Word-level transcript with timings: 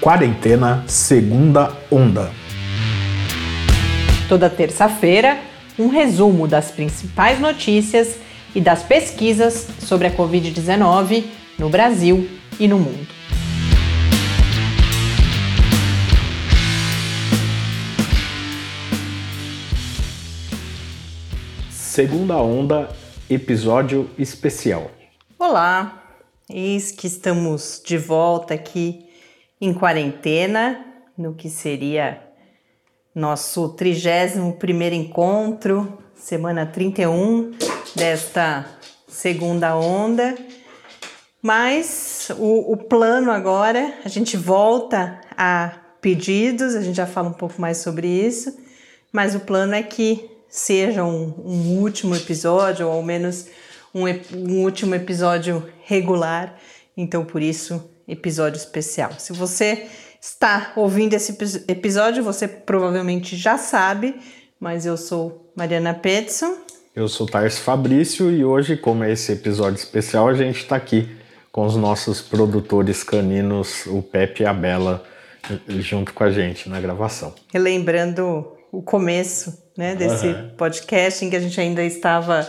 Quarentena 0.00 0.82
Segunda 0.88 1.76
Onda. 1.90 2.32
Toda 4.30 4.48
terça-feira, 4.48 5.38
um 5.78 5.88
resumo 5.88 6.48
das 6.48 6.70
principais 6.70 7.38
notícias 7.38 8.16
e 8.54 8.62
das 8.62 8.82
pesquisas 8.82 9.68
sobre 9.78 10.06
a 10.06 10.10
Covid-19 10.10 11.24
no 11.58 11.68
Brasil 11.68 12.26
e 12.58 12.66
no 12.66 12.78
mundo. 12.78 13.06
Segunda 21.70 22.38
Onda, 22.38 22.88
episódio 23.28 24.08
especial. 24.18 24.90
Olá, 25.38 26.02
eis 26.48 26.90
que 26.90 27.06
estamos 27.06 27.82
de 27.84 27.98
volta 27.98 28.54
aqui 28.54 29.09
em 29.60 29.74
quarentena, 29.74 30.84
no 31.16 31.34
que 31.34 31.50
seria 31.50 32.22
nosso 33.14 33.70
31 33.70 34.52
primeiro 34.52 34.94
encontro, 34.94 35.98
semana 36.14 36.64
31 36.64 37.52
desta 37.94 38.66
segunda 39.06 39.76
onda. 39.76 40.34
Mas 41.42 42.30
o, 42.38 42.72
o, 42.72 42.76
plano 42.76 43.30
agora, 43.30 43.94
a 44.04 44.08
gente 44.08 44.36
volta 44.36 45.20
a 45.36 45.72
pedidos, 46.00 46.74
a 46.74 46.82
gente 46.82 46.96
já 46.96 47.06
fala 47.06 47.28
um 47.28 47.34
pouco 47.34 47.60
mais 47.60 47.78
sobre 47.78 48.06
isso, 48.06 48.58
mas 49.12 49.34
o 49.34 49.40
plano 49.40 49.74
é 49.74 49.82
que 49.82 50.30
seja 50.48 51.04
um, 51.04 51.34
um 51.44 51.78
último 51.80 52.14
episódio, 52.14 52.86
ou 52.86 52.92
ao 52.92 53.02
menos 53.02 53.46
um, 53.94 54.04
um 54.36 54.62
último 54.62 54.94
episódio 54.94 55.66
regular. 55.84 56.56
Então, 56.96 57.24
por 57.24 57.40
isso, 57.40 57.89
episódio 58.10 58.58
especial. 58.58 59.12
Se 59.18 59.32
você 59.32 59.86
está 60.20 60.72
ouvindo 60.76 61.14
esse 61.14 61.36
episódio, 61.68 62.22
você 62.22 62.46
provavelmente 62.46 63.36
já 63.36 63.56
sabe, 63.56 64.16
mas 64.58 64.84
eu 64.84 64.96
sou 64.96 65.52
Mariana 65.56 65.94
Petson. 65.94 66.56
Eu 66.94 67.08
sou 67.08 67.26
Tarso 67.26 67.62
Fabrício 67.62 68.30
e 68.30 68.44
hoje, 68.44 68.76
como 68.76 69.04
é 69.04 69.12
esse 69.12 69.32
episódio 69.32 69.76
especial, 69.76 70.28
a 70.28 70.34
gente 70.34 70.58
está 70.58 70.76
aqui 70.76 71.08
com 71.50 71.64
os 71.64 71.76
nossos 71.76 72.20
produtores 72.20 73.02
caninos, 73.02 73.86
o 73.86 74.02
Pepe 74.02 74.42
e 74.42 74.46
a 74.46 74.52
Bela, 74.52 75.02
junto 75.68 76.12
com 76.12 76.24
a 76.24 76.30
gente 76.30 76.68
na 76.68 76.80
gravação. 76.80 77.34
Relembrando 77.52 78.56
o 78.70 78.82
começo 78.82 79.56
né, 79.76 79.94
desse 79.94 80.26
uhum. 80.26 80.50
podcast 80.56 81.24
em 81.24 81.30
que 81.30 81.36
a 81.36 81.40
gente 81.40 81.60
ainda 81.60 81.82
estava 81.82 82.46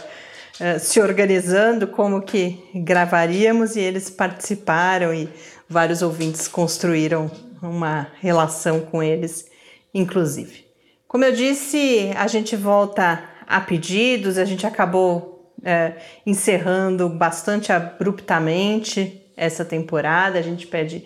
uh, 0.62 0.80
se 0.80 1.02
organizando 1.02 1.88
como 1.88 2.22
que 2.22 2.64
gravaríamos 2.76 3.76
e 3.76 3.80
eles 3.80 4.10
participaram 4.10 5.14
e 5.14 5.28
vários 5.68 6.02
ouvintes 6.02 6.48
construíram 6.48 7.30
uma 7.62 8.08
relação 8.20 8.80
com 8.80 9.02
eles, 9.02 9.46
inclusive. 9.94 10.66
Como 11.08 11.26
eu 11.26 11.34
disse, 11.34 12.12
a 12.16 12.28
gente 12.28 12.56
volta 12.56 13.24
a 13.46 13.60
pedidos, 13.60 14.38
a 14.38 14.46
gente 14.46 14.66
acabou 14.66 15.54
é, 15.64 15.94
encerrando 16.26 17.10
bastante 17.10 17.72
abruptamente 17.72 19.22
essa 19.36 19.66
temporada, 19.66 20.40
a 20.40 20.42
gente 20.42 20.68
pede 20.68 21.06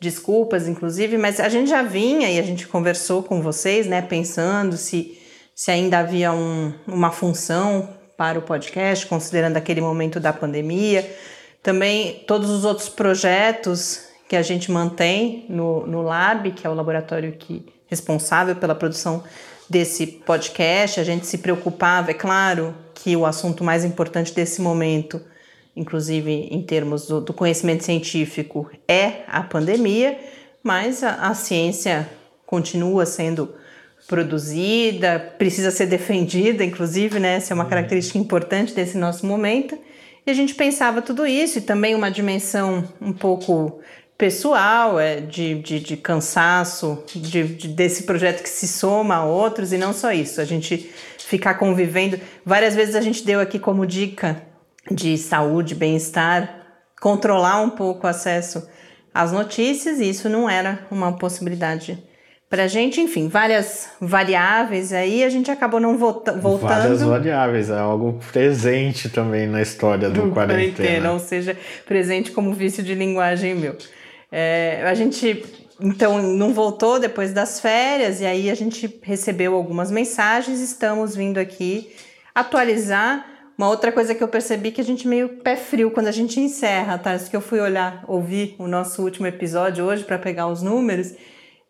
desculpas, 0.00 0.68
inclusive, 0.68 1.16
mas 1.16 1.40
a 1.40 1.48
gente 1.48 1.70
já 1.70 1.82
vinha 1.82 2.30
e 2.30 2.38
a 2.38 2.42
gente 2.42 2.66
conversou 2.66 3.22
com 3.22 3.40
vocês, 3.40 3.86
né, 3.86 4.02
pensando 4.02 4.76
se, 4.76 5.18
se 5.54 5.70
ainda 5.70 6.00
havia 6.00 6.32
um, 6.32 6.74
uma 6.86 7.10
função 7.10 7.88
para 8.16 8.38
o 8.38 8.42
podcast, 8.42 9.06
considerando 9.06 9.56
aquele 9.56 9.80
momento 9.80 10.20
da 10.20 10.32
pandemia. 10.32 11.08
Também 11.62 12.22
todos 12.26 12.50
os 12.50 12.64
outros 12.64 12.88
projetos 12.88 14.08
que 14.28 14.36
a 14.36 14.42
gente 14.42 14.70
mantém 14.70 15.46
no, 15.48 15.86
no 15.86 16.02
Lab, 16.02 16.50
que 16.52 16.66
é 16.66 16.70
o 16.70 16.74
laboratório 16.74 17.32
que 17.32 17.64
responsável 17.86 18.56
pela 18.56 18.74
produção 18.74 19.22
desse 19.68 20.06
podcast. 20.06 21.00
A 21.00 21.04
gente 21.04 21.26
se 21.26 21.38
preocupava, 21.38 22.10
é 22.10 22.14
claro, 22.14 22.74
que 22.94 23.16
o 23.16 23.26
assunto 23.26 23.64
mais 23.64 23.84
importante 23.84 24.32
desse 24.32 24.60
momento, 24.60 25.20
inclusive 25.76 26.48
em 26.50 26.62
termos 26.62 27.06
do, 27.06 27.20
do 27.20 27.32
conhecimento 27.32 27.84
científico, 27.84 28.70
é 28.88 29.22
a 29.26 29.42
pandemia, 29.42 30.18
mas 30.62 31.02
a, 31.02 31.28
a 31.28 31.34
ciência 31.34 32.08
continua 32.46 33.04
sendo 33.04 33.54
produzida, 34.06 35.18
precisa 35.38 35.70
ser 35.70 35.86
defendida, 35.86 36.62
inclusive, 36.62 37.18
né? 37.18 37.36
Essa 37.36 37.52
é 37.52 37.54
uma 37.54 37.66
característica 37.66 38.18
importante 38.18 38.74
desse 38.74 38.98
nosso 38.98 39.26
momento. 39.26 39.78
E 40.26 40.30
a 40.30 40.34
gente 40.34 40.54
pensava 40.54 41.02
tudo 41.02 41.26
isso 41.26 41.58
e 41.58 41.62
também 41.62 41.94
uma 41.94 42.10
dimensão 42.10 42.84
um 43.00 43.12
pouco 43.12 43.80
pessoal, 44.16 44.98
é, 44.98 45.20
de, 45.20 45.56
de, 45.56 45.80
de 45.80 45.96
cansaço, 45.96 47.02
de, 47.14 47.44
de, 47.44 47.68
desse 47.68 48.04
projeto 48.04 48.42
que 48.42 48.48
se 48.48 48.68
soma 48.68 49.16
a 49.16 49.24
outros 49.24 49.72
e 49.72 49.78
não 49.78 49.92
só 49.92 50.12
isso, 50.12 50.40
a 50.40 50.44
gente 50.44 50.90
ficar 51.18 51.54
convivendo. 51.54 52.20
Várias 52.44 52.74
vezes 52.74 52.94
a 52.94 53.00
gente 53.00 53.24
deu 53.24 53.40
aqui 53.40 53.58
como 53.58 53.86
dica 53.86 54.40
de 54.90 55.18
saúde, 55.18 55.74
bem-estar, 55.74 56.62
controlar 57.00 57.60
um 57.60 57.70
pouco 57.70 58.06
o 58.06 58.10
acesso 58.10 58.68
às 59.12 59.32
notícias 59.32 59.98
e 59.98 60.08
isso 60.08 60.28
não 60.28 60.48
era 60.48 60.86
uma 60.90 61.12
possibilidade 61.12 62.02
para 62.48 62.64
a 62.64 62.66
gente, 62.68 63.00
enfim, 63.00 63.26
várias 63.26 63.88
variáveis 64.00 64.92
aí, 64.92 65.24
a 65.24 65.28
gente 65.28 65.50
acabou 65.50 65.80
não 65.80 65.98
volta 65.98 66.32
voltando. 66.32 66.68
Várias 66.68 67.02
variáveis, 67.02 67.70
é 67.70 67.78
algo 67.78 68.20
presente 68.32 69.08
também 69.08 69.46
na 69.46 69.60
história 69.60 70.08
do, 70.08 70.22
do 70.26 70.30
quarentena. 70.32 70.72
quarentena. 70.74 71.12
Ou 71.12 71.18
seja, 71.18 71.56
presente 71.86 72.30
como 72.30 72.52
vício 72.52 72.82
de 72.82 72.94
linguagem 72.94 73.54
meu. 73.54 73.76
É, 74.30 74.82
a 74.86 74.94
gente 74.94 75.44
então 75.80 76.22
não 76.22 76.52
voltou 76.52 77.00
depois 77.00 77.32
das 77.32 77.58
férias 77.60 78.20
e 78.20 78.26
aí 78.26 78.48
a 78.48 78.54
gente 78.54 79.00
recebeu 79.02 79.54
algumas 79.54 79.90
mensagens. 79.90 80.60
Estamos 80.60 81.16
vindo 81.16 81.38
aqui 81.38 81.92
atualizar. 82.34 83.26
Uma 83.56 83.68
outra 83.68 83.92
coisa 83.92 84.14
que 84.14 84.22
eu 84.22 84.26
percebi 84.28 84.72
que 84.72 84.80
a 84.80 84.84
gente 84.84 85.06
meio 85.06 85.28
pé 85.40 85.54
frio 85.54 85.90
quando 85.90 86.08
a 86.08 86.12
gente 86.12 86.40
encerra, 86.40 86.98
tá? 86.98 87.14
Isso 87.14 87.30
que 87.30 87.36
eu 87.36 87.40
fui 87.40 87.60
olhar, 87.60 88.04
ouvir 88.08 88.56
o 88.58 88.66
nosso 88.66 89.02
último 89.02 89.28
episódio 89.28 89.84
hoje 89.84 90.02
para 90.02 90.18
pegar 90.18 90.48
os 90.48 90.60
números 90.60 91.14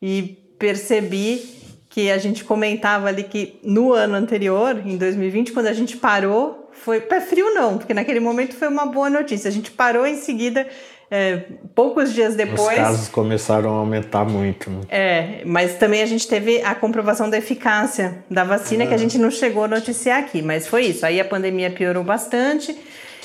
e 0.00 0.43
percebi 0.58 1.54
que 1.88 2.10
a 2.10 2.18
gente 2.18 2.42
comentava 2.42 3.08
ali 3.08 3.22
que 3.22 3.60
no 3.62 3.92
ano 3.92 4.14
anterior, 4.14 4.82
em 4.84 4.96
2020, 4.96 5.52
quando 5.52 5.68
a 5.68 5.72
gente 5.72 5.96
parou, 5.96 6.68
foi 6.72 7.00
pé 7.00 7.20
frio 7.20 7.54
não, 7.54 7.78
porque 7.78 7.94
naquele 7.94 8.18
momento 8.18 8.54
foi 8.56 8.66
uma 8.66 8.84
boa 8.84 9.08
notícia. 9.08 9.48
A 9.48 9.52
gente 9.52 9.70
parou 9.70 10.04
em 10.04 10.16
seguida, 10.16 10.66
é, 11.08 11.42
poucos 11.72 12.12
dias 12.12 12.34
depois. 12.34 12.76
Os 12.78 12.84
casos 12.84 13.08
começaram 13.08 13.70
a 13.70 13.78
aumentar 13.78 14.24
muito. 14.24 14.68
Né? 14.70 14.80
É, 14.88 15.42
mas 15.46 15.76
também 15.76 16.02
a 16.02 16.06
gente 16.06 16.26
teve 16.26 16.60
a 16.62 16.74
comprovação 16.74 17.30
da 17.30 17.38
eficácia 17.38 18.24
da 18.28 18.42
vacina, 18.42 18.86
que 18.86 18.94
a 18.94 18.98
gente 18.98 19.16
não 19.16 19.30
chegou 19.30 19.62
a 19.62 19.68
noticiar 19.68 20.18
aqui, 20.18 20.42
mas 20.42 20.66
foi 20.66 20.86
isso. 20.86 21.06
Aí 21.06 21.20
a 21.20 21.24
pandemia 21.24 21.70
piorou 21.70 22.02
bastante. 22.02 22.76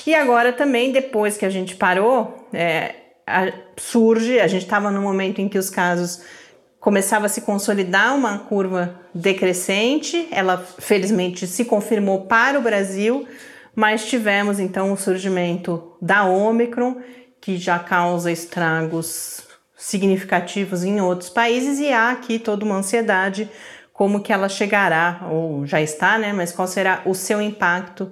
E 0.05 0.13
agora 0.13 0.53
também, 0.53 0.91
depois 0.91 1.37
que 1.37 1.45
a 1.45 1.49
gente 1.49 1.75
parou, 1.75 2.47
é, 2.53 2.93
a, 3.25 3.51
surge, 3.77 4.39
a 4.39 4.47
gente 4.47 4.63
estava 4.63 4.91
no 4.91 5.01
momento 5.01 5.39
em 5.39 5.49
que 5.49 5.57
os 5.57 5.69
casos 5.69 6.21
começava 6.79 7.25
a 7.25 7.29
se 7.29 7.41
consolidar 7.41 8.15
uma 8.15 8.39
curva 8.39 8.99
decrescente, 9.13 10.27
ela 10.31 10.57
felizmente 10.57 11.45
se 11.45 11.65
confirmou 11.65 12.21
para 12.21 12.57
o 12.57 12.61
Brasil, 12.61 13.27
mas 13.75 14.05
tivemos 14.05 14.59
então 14.59 14.91
o 14.91 14.97
surgimento 14.97 15.95
da 16.01 16.25
Omicron, 16.25 16.97
que 17.41 17.57
já 17.57 17.79
causa 17.79 18.31
estragos 18.31 19.41
significativos 19.75 20.83
em 20.83 20.99
outros 20.99 21.29
países 21.29 21.79
e 21.79 21.91
há 21.91 22.11
aqui 22.11 22.37
toda 22.37 22.65
uma 22.65 22.75
ansiedade 22.75 23.49
como 23.93 24.21
que 24.21 24.31
ela 24.31 24.47
chegará 24.47 25.27
ou 25.29 25.65
já 25.65 25.81
está, 25.81 26.17
né, 26.17 26.31
mas 26.31 26.53
qual 26.53 26.67
será 26.67 27.01
o 27.05 27.13
seu 27.13 27.41
impacto 27.41 28.11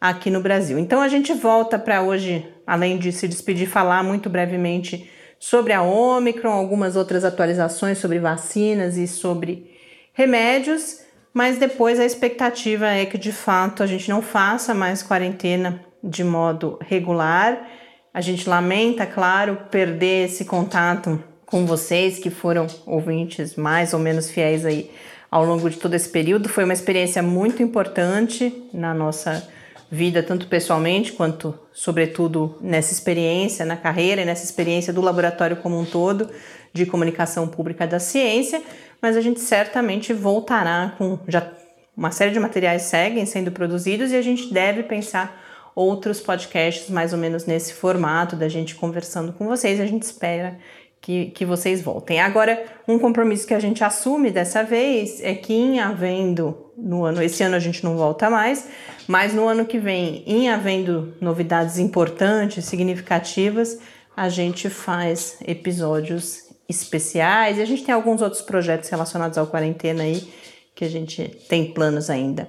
aqui 0.00 0.30
no 0.30 0.40
Brasil. 0.40 0.78
Então 0.78 1.00
a 1.00 1.06
gente 1.06 1.32
volta 1.32 1.78
para 1.78 2.02
hoje, 2.02 2.44
além 2.66 2.98
de 2.98 3.12
se 3.12 3.28
despedir, 3.28 3.68
falar 3.68 4.02
muito 4.02 4.28
brevemente 4.28 5.08
sobre 5.38 5.72
a 5.72 5.82
Omicron, 5.82 6.50
algumas 6.50 6.96
outras 6.96 7.24
atualizações 7.24 7.98
sobre 7.98 8.18
vacinas 8.18 8.96
e 8.96 9.06
sobre 9.06 9.76
remédios, 10.12 11.00
mas 11.32 11.58
depois 11.58 12.00
a 12.00 12.04
expectativa 12.04 12.86
é 12.86 13.06
que 13.06 13.16
de 13.16 13.30
fato 13.30 13.82
a 13.82 13.86
gente 13.86 14.08
não 14.08 14.20
faça 14.20 14.74
mais 14.74 15.02
quarentena 15.02 15.80
de 16.02 16.24
modo 16.24 16.78
regular. 16.80 17.68
A 18.12 18.20
gente 18.20 18.48
lamenta, 18.48 19.06
claro, 19.06 19.58
perder 19.70 20.26
esse 20.26 20.44
contato 20.44 21.22
com 21.46 21.64
vocês 21.64 22.18
que 22.18 22.30
foram 22.30 22.66
ouvintes 22.84 23.54
mais 23.54 23.94
ou 23.94 24.00
menos 24.00 24.30
fiéis 24.30 24.66
aí 24.66 24.90
ao 25.30 25.44
longo 25.44 25.68
de 25.70 25.76
todo 25.76 25.94
esse 25.94 26.08
período. 26.08 26.48
Foi 26.48 26.64
uma 26.64 26.72
experiência 26.72 27.22
muito 27.22 27.62
importante 27.62 28.52
na 28.72 28.92
nossa 28.92 29.48
vida, 29.90 30.22
tanto 30.22 30.46
pessoalmente 30.46 31.12
quanto, 31.12 31.58
sobretudo, 31.72 32.56
nessa 32.60 32.92
experiência 32.92 33.64
na 33.64 33.76
carreira 33.76 34.22
e 34.22 34.24
nessa 34.24 34.44
experiência 34.44 34.92
do 34.92 35.00
laboratório 35.00 35.56
como 35.56 35.78
um 35.78 35.84
todo 35.84 36.28
de 36.72 36.84
comunicação 36.84 37.48
pública 37.48 37.86
da 37.86 37.98
ciência, 37.98 38.62
mas 39.00 39.16
a 39.16 39.20
gente 39.20 39.40
certamente 39.40 40.12
voltará 40.12 40.94
com 40.98 41.18
já 41.26 41.50
uma 41.96 42.12
série 42.12 42.30
de 42.30 42.38
materiais 42.38 42.82
seguem 42.82 43.26
sendo 43.26 43.50
produzidos 43.50 44.12
e 44.12 44.16
a 44.16 44.22
gente 44.22 44.52
deve 44.52 44.84
pensar 44.84 45.42
outros 45.74 46.20
podcasts 46.20 46.88
mais 46.90 47.12
ou 47.12 47.18
menos 47.18 47.44
nesse 47.44 47.72
formato 47.74 48.36
da 48.36 48.48
gente 48.48 48.76
conversando 48.76 49.32
com 49.32 49.46
vocês. 49.46 49.80
A 49.80 49.86
gente 49.86 50.04
espera 50.04 50.58
que, 51.00 51.26
que 51.26 51.44
vocês 51.44 51.80
voltem. 51.80 52.20
Agora, 52.20 52.62
um 52.86 52.98
compromisso 52.98 53.46
que 53.46 53.54
a 53.54 53.60
gente 53.60 53.82
assume 53.82 54.30
dessa 54.30 54.62
vez 54.62 55.22
é 55.22 55.34
que, 55.34 55.52
em 55.52 55.80
havendo 55.80 56.66
no 56.76 57.04
ano, 57.04 57.22
esse 57.22 57.42
ano 57.42 57.56
a 57.56 57.60
gente 57.60 57.82
não 57.82 57.96
volta 57.96 58.30
mais, 58.30 58.68
mas 59.06 59.34
no 59.34 59.48
ano 59.48 59.64
que 59.64 59.78
vem, 59.78 60.22
em 60.26 60.48
havendo 60.48 61.14
novidades 61.20 61.78
importantes, 61.78 62.64
significativas, 62.64 63.78
a 64.16 64.28
gente 64.28 64.68
faz 64.68 65.38
episódios 65.46 66.48
especiais 66.68 67.58
e 67.58 67.62
a 67.62 67.64
gente 67.64 67.84
tem 67.84 67.94
alguns 67.94 68.20
outros 68.20 68.42
projetos 68.42 68.88
relacionados 68.88 69.38
ao 69.38 69.46
quarentena 69.46 70.02
aí 70.02 70.28
que 70.74 70.84
a 70.84 70.88
gente 70.88 71.24
tem 71.48 71.72
planos 71.72 72.10
ainda 72.10 72.48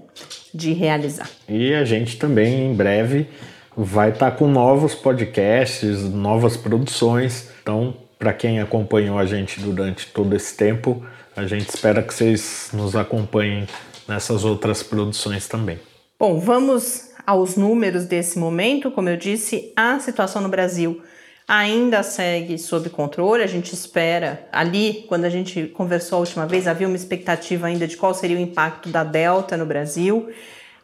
de 0.54 0.74
realizar. 0.74 1.30
E 1.48 1.74
a 1.74 1.84
gente 1.84 2.18
também 2.18 2.70
em 2.70 2.76
breve 2.76 3.28
vai 3.76 4.10
estar 4.10 4.32
tá 4.32 4.38
com 4.38 4.48
novos 4.48 4.94
podcasts, 4.94 6.04
novas 6.04 6.58
produções. 6.58 7.50
Então, 7.62 7.96
para 8.20 8.34
quem 8.34 8.60
acompanhou 8.60 9.18
a 9.18 9.26
gente 9.26 9.62
durante 9.62 10.08
todo 10.08 10.36
esse 10.36 10.56
tempo, 10.56 11.06
a 11.36 11.48
gente 11.48 11.70
espera 11.70 12.04
que 12.04 12.14
vocês 12.14 12.70
nos 12.74 12.94
acompanhem 12.94 13.66
nessas 14.06 14.44
outras 14.44 14.84
produções 14.84 15.48
também. 15.48 15.80
Bom, 16.20 16.38
vamos 16.38 17.12
aos 17.26 17.56
números 17.56 18.04
desse 18.06 18.38
momento. 18.38 18.92
Como 18.92 19.08
eu 19.08 19.16
disse, 19.16 19.72
a 19.74 20.00
situação 20.00 20.42
no 20.42 20.50
Brasil 20.50 21.02
ainda 21.48 22.04
segue 22.04 22.58
sob 22.58 22.90
controle. 22.90 23.42
A 23.42 23.48
gente 23.48 23.74
espera 23.74 24.46
ali, 24.52 25.06
quando 25.08 25.24
a 25.24 25.30
gente 25.30 25.68
conversou 25.68 26.18
a 26.18 26.20
última 26.20 26.46
vez, 26.46 26.68
havia 26.68 26.88
uma 26.88 26.98
expectativa 26.98 27.68
ainda 27.68 27.88
de 27.88 27.96
qual 27.96 28.14
seria 28.14 28.36
o 28.36 28.42
impacto 28.42 28.90
da 28.90 29.06
Delta 29.06 29.56
no 29.56 29.66
Brasil. 29.66 30.30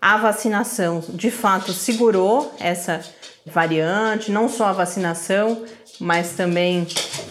A 0.08 0.18
vacinação, 0.18 1.04
de 1.10 1.32
fato, 1.32 1.74
segurou 1.74 2.54
essa 2.60 3.02
variante, 3.44 4.32
não 4.32 4.48
só 4.48 4.66
a 4.66 4.72
vacinação, 4.72 5.64
mas 6.00 6.34
também 6.34 6.86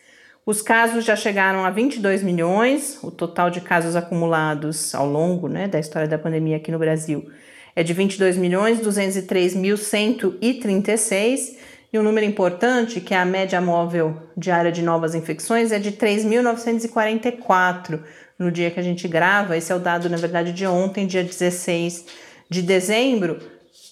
Os 0.47 0.63
casos 0.63 1.05
já 1.05 1.15
chegaram 1.15 1.67
a 1.67 1.71
22 1.71 2.23
milhões, 2.23 2.99
o 3.03 3.11
total 3.11 3.51
de 3.51 3.61
casos 3.61 3.95
acumulados 3.95 4.95
ao 4.95 5.07
longo 5.07 5.49
né, 5.49 5.69
da 5.69 5.79
história 5.79 6.09
da 6.09 6.19
pandemia 6.19 6.57
aqui 6.57 6.73
no 6.73 6.79
Brasil 6.79 7.31
é 7.77 7.83
de 7.83 7.93
22 7.93 8.39
milhões 8.39 8.81
203.136 8.81 11.57
e 11.93 11.99
um 11.99 12.03
número 12.03 12.27
importante, 12.27 13.01
que 13.01 13.15
é 13.15 13.17
a 13.17 13.25
média 13.25 13.61
móvel 13.61 14.17
diária 14.37 14.73
de 14.73 14.83
novas 14.83 15.15
infecções, 15.15 15.73
é 15.73 15.79
de 15.79 15.93
3.944 15.93 18.01
no 18.39 18.51
dia 18.51 18.71
que 18.71 18.81
a 18.81 18.83
gente 18.83 19.09
grava. 19.09 19.57
Esse 19.57 19.73
é 19.73 19.75
o 19.75 19.79
dado, 19.79 20.11
na 20.11 20.17
verdade, 20.17 20.53
de 20.53 20.67
ontem, 20.67 21.07
dia 21.07 21.25
16 21.25 22.05
de 22.49 22.63
dezembro. 22.63 23.39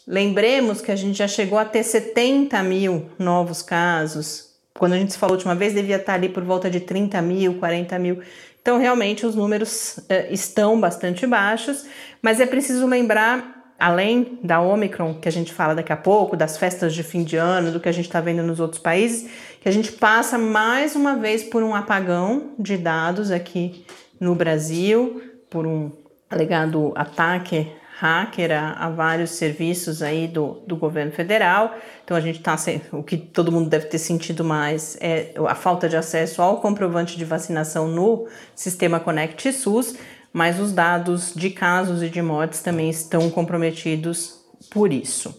Lembremos 0.07 0.81
que 0.81 0.93
a 0.93 0.97
gente 0.97 1.17
já 1.17 1.29
chegou 1.29 1.59
a 1.59 1.65
ter 1.65 1.83
70 1.83 2.63
mil 2.63 3.07
novos 3.19 3.63
casos. 3.63 4.53
Quando 4.75 4.95
a 4.95 4.99
gente 4.99 5.13
se 5.13 5.19
falou 5.19 5.35
a 5.35 5.37
última 5.37 5.55
vez, 5.55 5.73
devia 5.73 5.97
estar 5.97 6.15
ali 6.15 6.29
por 6.29 6.43
volta 6.43 6.69
de 6.69 6.81
30 6.81 7.23
mil, 7.23 7.55
40 7.55 7.99
mil. 7.99 8.21
Então, 8.61 8.79
realmente, 8.79 9.25
os 9.25 9.35
números 9.35 9.99
uh, 9.99 10.31
estão 10.31 10.81
bastante 10.81 11.27
baixos, 11.27 11.87
mas 12.21 12.41
é 12.41 12.47
preciso 12.47 12.87
lembrar 12.87 13.54
além 13.79 14.39
da 14.43 14.61
Omicron, 14.61 15.15
que 15.15 15.29
a 15.29 15.33
gente 15.33 15.53
fala 15.53 15.75
daqui 15.75 15.93
a 15.93 15.97
pouco, 15.97 16.37
das 16.37 16.57
festas 16.57 16.95
de 16.95 17.03
fim 17.03 17.25
de 17.25 17.37
ano, 17.37 17.73
do 17.73 17.81
que 17.81 17.89
a 17.89 17.93
gente 17.93 18.07
está 18.07 18.21
vendo 18.21 18.43
nos 18.43 18.61
outros 18.61 18.81
países, 18.81 19.29
que 19.61 19.69
a 19.69 19.73
gente 19.73 19.93
passa 19.93 20.39
mais 20.39 20.95
uma 20.95 21.17
vez 21.17 21.43
por 21.43 21.63
um 21.63 21.75
apagão 21.75 22.53
de 22.59 22.77
dados 22.77 23.31
aqui 23.31 23.85
no 24.21 24.35
Brasil, 24.35 25.23
por 25.51 25.67
um 25.67 25.91
alegado 26.31 26.93
ataque 26.95 27.71
hacker 27.97 28.51
a, 28.51 28.73
a, 28.73 28.91
vários 28.91 29.31
serviços 29.31 30.03
aí 30.03 30.27
do, 30.27 30.63
do 30.67 30.77
governo 30.77 31.13
federal. 31.13 31.77
Então 32.05 32.17
a 32.17 32.21
gente 32.21 32.39
está 32.39 32.57
o 32.93 33.03
que 33.03 33.17
todo 33.17 33.53
mundo 33.53 33.71
deve 33.71 33.87
ter 33.87 33.99
sentido 33.99 34.45
mais 34.45 34.99
é 35.01 35.33
a 35.47 35.55
falta 35.55 35.89
de 35.89 35.97
acesso 35.97 36.43
ao 36.43 36.61
comprovante 36.61 37.17
de 37.17 37.25
vacinação 37.25 37.87
no 37.87 38.27
sistema 38.55 38.99
Connect 38.99 39.53
SUS 39.53 39.97
mas 40.35 40.59
os 40.59 40.73
dados 40.73 41.33
de 41.33 41.49
casos 41.51 42.03
e 42.03 42.11
de 42.11 42.21
mortes 42.21 42.61
também 42.61 42.91
estão 42.91 43.31
comprometidos 43.31 44.45
por 44.69 44.93
isso. 44.93 45.33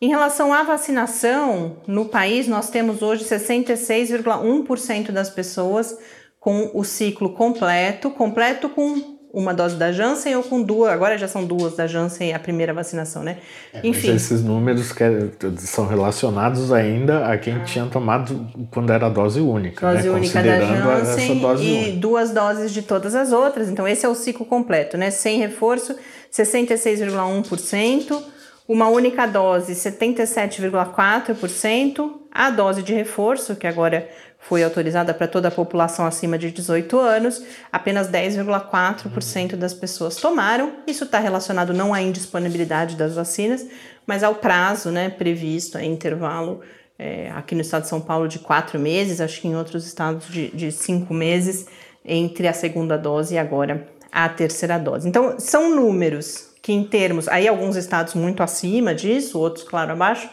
Em 0.00 0.08
relação 0.08 0.54
à 0.54 0.62
vacinação, 0.62 1.82
no 1.86 2.06
país 2.06 2.48
nós 2.48 2.70
temos 2.70 3.02
hoje 3.02 3.26
66,1% 3.26 5.10
das 5.12 5.28
pessoas 5.28 5.98
com 6.40 6.70
o 6.72 6.82
ciclo 6.82 7.34
completo, 7.34 8.10
completo 8.10 8.70
com 8.70 9.19
uma 9.32 9.54
dose 9.54 9.76
da 9.76 9.92
Janssen 9.92 10.34
ou 10.36 10.42
com 10.42 10.60
duas, 10.60 10.90
agora 10.90 11.16
já 11.16 11.28
são 11.28 11.44
duas 11.44 11.76
da 11.76 11.86
Janssen, 11.86 12.34
a 12.34 12.38
primeira 12.38 12.74
vacinação, 12.74 13.22
né? 13.22 13.38
É, 13.72 13.86
Enfim. 13.86 14.14
esses 14.14 14.42
números 14.42 14.92
que 14.92 15.04
é, 15.04 15.28
são 15.56 15.86
relacionados 15.86 16.72
ainda 16.72 17.26
a 17.26 17.38
quem 17.38 17.54
ah. 17.54 17.64
tinha 17.64 17.86
tomado 17.86 18.46
quando 18.70 18.92
era 18.92 19.08
dose 19.08 19.40
única. 19.40 19.92
Dose 19.92 20.08
né? 20.08 20.14
única 20.14 20.42
da 20.42 20.60
Janssen 20.60 21.38
dose 21.38 21.64
e 21.64 21.72
única. 21.72 21.96
duas 21.98 22.32
doses 22.32 22.72
de 22.72 22.82
todas 22.82 23.14
as 23.14 23.30
outras. 23.32 23.68
Então, 23.68 23.86
esse 23.86 24.04
é 24.04 24.08
o 24.08 24.14
ciclo 24.14 24.44
completo, 24.44 24.98
né? 24.98 25.10
Sem 25.10 25.38
reforço, 25.38 25.94
66,1%. 26.32 28.20
Uma 28.68 28.88
única 28.88 29.26
dose, 29.26 29.74
77,4%. 29.74 32.10
A 32.32 32.50
dose 32.50 32.82
de 32.82 32.94
reforço, 32.94 33.56
que 33.56 33.66
agora 33.66 34.08
foi 34.40 34.64
autorizada 34.64 35.12
para 35.12 35.28
toda 35.28 35.48
a 35.48 35.50
população 35.50 36.06
acima 36.06 36.38
de 36.38 36.50
18 36.50 36.98
anos, 36.98 37.42
apenas 37.70 38.08
10,4% 38.08 39.54
das 39.54 39.74
pessoas 39.74 40.16
tomaram. 40.16 40.72
Isso 40.86 41.04
está 41.04 41.18
relacionado 41.18 41.74
não 41.74 41.92
à 41.92 42.00
indisponibilidade 42.00 42.96
das 42.96 43.14
vacinas, 43.14 43.66
mas 44.06 44.24
ao 44.24 44.34
prazo 44.34 44.90
né, 44.90 45.10
previsto, 45.10 45.78
a 45.78 45.84
intervalo 45.84 46.62
é, 46.98 47.30
aqui 47.30 47.54
no 47.54 47.60
estado 47.60 47.82
de 47.82 47.88
São 47.88 48.00
Paulo 48.00 48.26
de 48.26 48.38
quatro 48.38 48.78
meses, 48.78 49.20
acho 49.20 49.40
que 49.40 49.48
em 49.48 49.56
outros 49.56 49.86
estados 49.86 50.26
de, 50.26 50.48
de 50.48 50.72
cinco 50.72 51.14
meses, 51.14 51.66
entre 52.04 52.48
a 52.48 52.52
segunda 52.52 52.96
dose 52.96 53.34
e 53.34 53.38
agora 53.38 53.86
a 54.10 54.28
terceira 54.28 54.78
dose. 54.78 55.08
Então, 55.08 55.38
são 55.38 55.74
números 55.74 56.50
que, 56.60 56.72
em 56.72 56.84
termos, 56.84 57.28
aí 57.28 57.46
alguns 57.46 57.76
estados 57.76 58.14
muito 58.14 58.42
acima 58.42 58.94
disso, 58.94 59.38
outros, 59.38 59.64
claro, 59.64 59.92
abaixo, 59.92 60.28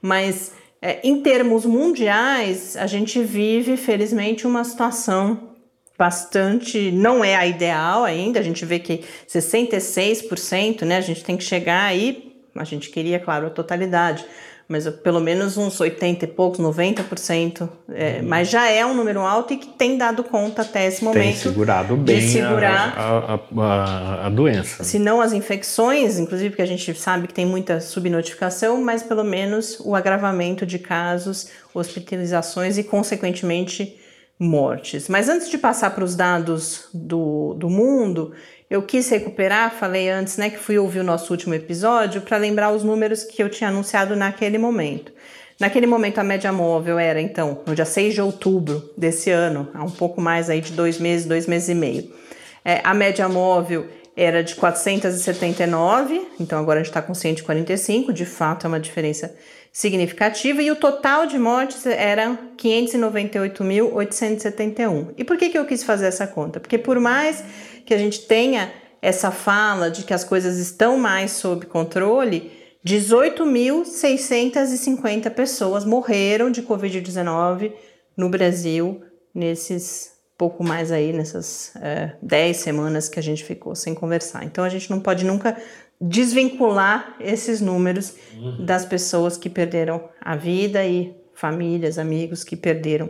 mas 0.00 0.52
é, 0.80 1.00
em 1.02 1.20
termos 1.22 1.64
mundiais, 1.64 2.76
a 2.76 2.86
gente 2.86 3.22
vive, 3.22 3.76
felizmente, 3.76 4.46
uma 4.46 4.62
situação 4.62 5.54
bastante. 5.98 6.92
Não 6.92 7.24
é 7.24 7.34
a 7.34 7.46
ideal 7.46 8.04
ainda, 8.04 8.38
a 8.38 8.42
gente 8.42 8.64
vê 8.64 8.78
que 8.78 9.04
66%, 9.28 10.82
né? 10.82 10.96
A 10.96 11.00
gente 11.00 11.24
tem 11.24 11.36
que 11.36 11.42
chegar 11.42 11.84
aí. 11.84 12.32
A 12.54 12.64
gente 12.64 12.90
queria, 12.90 13.18
claro, 13.18 13.48
a 13.48 13.50
totalidade, 13.50 14.24
mas 14.68 14.86
pelo 14.86 15.18
menos 15.18 15.56
uns 15.56 15.80
80 15.80 16.26
e 16.26 16.28
poucos, 16.28 16.60
90%. 16.60 17.68
É, 17.90 18.18
uhum. 18.20 18.28
Mas 18.28 18.50
já 18.50 18.68
é 18.68 18.84
um 18.84 18.94
número 18.94 19.20
alto 19.20 19.54
e 19.54 19.56
que 19.56 19.66
tem 19.66 19.96
dado 19.96 20.22
conta 20.22 20.60
até 20.60 20.86
esse 20.86 21.02
momento. 21.02 21.24
Tem 21.24 21.34
segurado 21.34 21.96
bem 21.96 22.20
de 22.20 22.28
segurar 22.28 22.94
a, 22.94 23.34
a, 23.34 23.62
a, 23.62 24.26
a 24.26 24.28
doença. 24.28 24.84
Se 24.84 24.98
não 24.98 25.22
as 25.22 25.32
infecções, 25.32 26.18
inclusive 26.18 26.50
porque 26.50 26.62
a 26.62 26.66
gente 26.66 26.94
sabe 26.94 27.26
que 27.26 27.32
tem 27.32 27.46
muita 27.46 27.80
subnotificação, 27.80 28.78
mas 28.82 29.02
pelo 29.02 29.24
menos 29.24 29.80
o 29.80 29.94
agravamento 29.94 30.66
de 30.66 30.78
casos, 30.78 31.48
hospitalizações 31.72 32.76
e, 32.76 32.84
consequentemente, 32.84 33.98
mortes. 34.38 35.08
Mas 35.08 35.30
antes 35.30 35.48
de 35.48 35.56
passar 35.56 35.94
para 35.94 36.04
os 36.04 36.14
dados 36.14 36.88
do, 36.92 37.54
do 37.54 37.70
mundo, 37.70 38.32
eu 38.70 38.82
quis 38.82 39.08
recuperar, 39.08 39.72
falei 39.72 40.10
antes, 40.10 40.36
né, 40.36 40.50
que 40.50 40.58
fui 40.58 40.78
ouvir 40.78 41.00
o 41.00 41.04
nosso 41.04 41.32
último 41.32 41.54
episódio 41.54 42.20
para 42.20 42.36
lembrar 42.36 42.70
os 42.70 42.84
números 42.84 43.24
que 43.24 43.42
eu 43.42 43.48
tinha 43.48 43.70
anunciado 43.70 44.14
naquele 44.14 44.58
momento. 44.58 45.10
Naquele 45.58 45.86
momento, 45.86 46.18
a 46.18 46.24
média 46.24 46.52
móvel 46.52 46.98
era, 46.98 47.20
então, 47.20 47.62
no 47.66 47.74
dia 47.74 47.84
6 47.84 48.14
de 48.14 48.20
outubro 48.20 48.90
desse 48.96 49.30
ano, 49.30 49.68
há 49.74 49.82
um 49.82 49.90
pouco 49.90 50.20
mais 50.20 50.48
aí 50.48 50.60
de 50.60 50.72
dois 50.72 50.98
meses, 50.98 51.26
dois 51.26 51.46
meses 51.46 51.68
e 51.68 51.74
meio. 51.74 52.12
É, 52.64 52.80
a 52.84 52.94
média 52.94 53.28
móvel 53.28 53.86
era 54.14 54.44
de 54.44 54.54
479, 54.54 56.28
então 56.38 56.58
agora 56.58 56.80
a 56.80 56.82
gente 56.82 56.90
está 56.90 57.00
com 57.00 57.14
145, 57.14 58.12
de 58.12 58.24
fato 58.24 58.66
é 58.66 58.68
uma 58.68 58.78
diferença 58.78 59.34
significativa, 59.72 60.62
e 60.62 60.70
o 60.70 60.76
total 60.76 61.26
de 61.26 61.38
mortes 61.38 61.84
era 61.86 62.38
598.871. 62.56 65.14
E 65.16 65.24
por 65.24 65.36
que, 65.36 65.48
que 65.48 65.58
eu 65.58 65.64
quis 65.64 65.82
fazer 65.82 66.06
essa 66.06 66.26
conta? 66.26 66.60
Porque 66.60 66.78
por 66.78 67.00
mais 67.00 67.42
que 67.88 67.94
a 67.94 67.98
gente 67.98 68.26
tenha 68.26 68.70
essa 69.00 69.30
fala 69.30 69.90
de 69.90 70.02
que 70.02 70.12
as 70.12 70.22
coisas 70.22 70.58
estão 70.58 70.98
mais 70.98 71.30
sob 71.30 71.64
controle, 71.64 72.52
18.650 72.86 75.30
pessoas 75.30 75.86
morreram 75.86 76.50
de 76.50 76.62
Covid-19 76.62 77.72
no 78.14 78.28
Brasil 78.28 79.00
nesses 79.34 80.12
pouco 80.36 80.62
mais 80.62 80.92
aí, 80.92 81.14
nessas 81.14 81.74
é, 81.76 82.14
10 82.20 82.58
semanas 82.58 83.08
que 83.08 83.18
a 83.18 83.22
gente 83.22 83.42
ficou 83.42 83.74
sem 83.74 83.94
conversar. 83.94 84.44
Então 84.44 84.62
a 84.62 84.68
gente 84.68 84.90
não 84.90 85.00
pode 85.00 85.24
nunca 85.24 85.56
desvincular 85.98 87.16
esses 87.18 87.62
números 87.62 88.16
uhum. 88.34 88.66
das 88.66 88.84
pessoas 88.84 89.38
que 89.38 89.48
perderam 89.48 90.10
a 90.20 90.36
vida 90.36 90.84
e 90.84 91.16
famílias, 91.32 91.98
amigos 91.98 92.44
que 92.44 92.54
perderam 92.54 93.08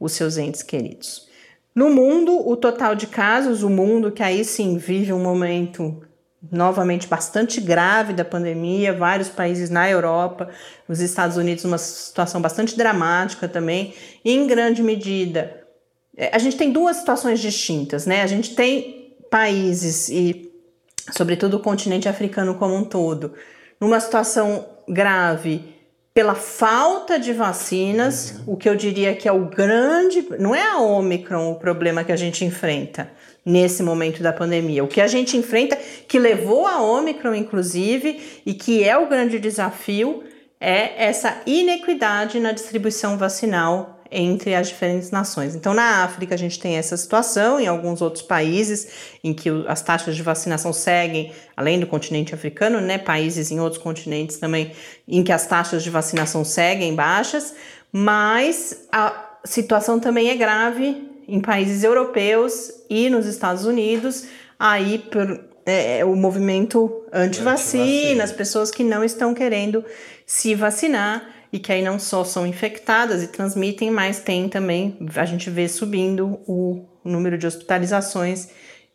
os 0.00 0.12
seus 0.12 0.38
entes 0.38 0.62
queridos. 0.62 1.33
No 1.74 1.90
mundo, 1.90 2.48
o 2.48 2.56
total 2.56 2.94
de 2.94 3.06
casos, 3.06 3.62
o 3.62 3.68
mundo 3.68 4.12
que 4.12 4.22
aí 4.22 4.44
sim 4.44 4.78
vive 4.78 5.12
um 5.12 5.22
momento 5.22 6.02
novamente 6.52 7.08
bastante 7.08 7.60
grave 7.60 8.12
da 8.12 8.24
pandemia, 8.24 8.92
vários 8.92 9.28
países 9.28 9.70
na 9.70 9.90
Europa, 9.90 10.50
os 10.88 11.00
Estados 11.00 11.36
Unidos 11.36 11.64
uma 11.64 11.78
situação 11.78 12.40
bastante 12.40 12.76
dramática 12.76 13.48
também, 13.48 13.94
em 14.24 14.46
grande 14.46 14.82
medida. 14.82 15.64
É, 16.16 16.30
a 16.34 16.38
gente 16.38 16.56
tem 16.56 16.70
duas 16.70 16.98
situações 16.98 17.40
distintas, 17.40 18.06
né? 18.06 18.22
A 18.22 18.26
gente 18.26 18.54
tem 18.54 19.16
países 19.30 20.08
e 20.08 20.52
sobretudo 21.10 21.56
o 21.56 21.60
continente 21.60 22.08
africano 22.08 22.54
como 22.54 22.74
um 22.74 22.84
todo, 22.84 23.34
numa 23.80 23.98
situação 23.98 24.66
grave 24.88 25.73
pela 26.14 26.36
falta 26.36 27.18
de 27.18 27.32
vacinas, 27.32 28.36
uhum. 28.46 28.54
o 28.54 28.56
que 28.56 28.68
eu 28.68 28.76
diria 28.76 29.16
que 29.16 29.28
é 29.28 29.32
o 29.32 29.46
grande, 29.46 30.24
não 30.38 30.54
é 30.54 30.62
a 30.62 30.78
Omicron 30.78 31.50
o 31.50 31.56
problema 31.56 32.04
que 32.04 32.12
a 32.12 32.16
gente 32.16 32.44
enfrenta 32.44 33.10
nesse 33.44 33.82
momento 33.82 34.22
da 34.22 34.32
pandemia. 34.32 34.84
O 34.84 34.88
que 34.88 35.00
a 35.00 35.08
gente 35.08 35.36
enfrenta, 35.36 35.76
que 36.06 36.18
levou 36.18 36.68
a 36.68 36.80
Omicron, 36.80 37.34
inclusive, 37.34 38.40
e 38.46 38.54
que 38.54 38.84
é 38.84 38.96
o 38.96 39.08
grande 39.08 39.40
desafio, 39.40 40.22
é 40.60 41.04
essa 41.04 41.42
inequidade 41.46 42.38
na 42.38 42.52
distribuição 42.52 43.18
vacinal 43.18 43.93
entre 44.14 44.54
as 44.54 44.68
diferentes 44.68 45.10
nações. 45.10 45.54
Então, 45.56 45.74
na 45.74 46.04
África, 46.04 46.34
a 46.34 46.38
gente 46.38 46.58
tem 46.58 46.76
essa 46.76 46.96
situação, 46.96 47.58
em 47.58 47.66
alguns 47.66 48.00
outros 48.00 48.22
países 48.22 48.88
em 49.22 49.34
que 49.34 49.50
as 49.66 49.82
taxas 49.82 50.14
de 50.14 50.22
vacinação 50.22 50.72
seguem, 50.72 51.32
além 51.56 51.80
do 51.80 51.86
continente 51.86 52.32
africano, 52.32 52.80
né, 52.80 52.96
países 52.96 53.50
em 53.50 53.58
outros 53.58 53.82
continentes 53.82 54.36
também, 54.36 54.72
em 55.08 55.22
que 55.24 55.32
as 55.32 55.46
taxas 55.46 55.82
de 55.82 55.90
vacinação 55.90 56.44
seguem 56.44 56.94
baixas, 56.94 57.54
mas 57.92 58.86
a 58.92 59.38
situação 59.44 59.98
também 59.98 60.30
é 60.30 60.36
grave 60.36 61.10
em 61.26 61.40
países 61.40 61.82
europeus 61.82 62.70
e 62.88 63.10
nos 63.10 63.26
Estados 63.26 63.64
Unidos, 63.64 64.26
aí 64.58 64.98
por 64.98 65.40
é, 65.66 65.98
é 65.98 66.04
o 66.04 66.14
movimento 66.14 67.04
anti-vacina, 67.12 68.22
as 68.22 68.32
pessoas 68.32 68.70
que 68.70 68.84
não 68.84 69.02
estão 69.02 69.34
querendo 69.34 69.84
se 70.26 70.54
vacinar 70.54 71.33
e 71.54 71.58
que 71.60 71.72
aí 71.72 71.82
não 71.82 71.98
só 72.00 72.24
são 72.24 72.44
infectadas 72.44 73.22
e 73.22 73.28
transmitem, 73.28 73.88
mas 73.88 74.18
tem 74.18 74.48
também, 74.48 74.98
a 75.14 75.24
gente 75.24 75.48
vê 75.48 75.68
subindo 75.68 76.40
o 76.48 76.84
número 77.04 77.38
de 77.38 77.46
hospitalizações 77.46 78.48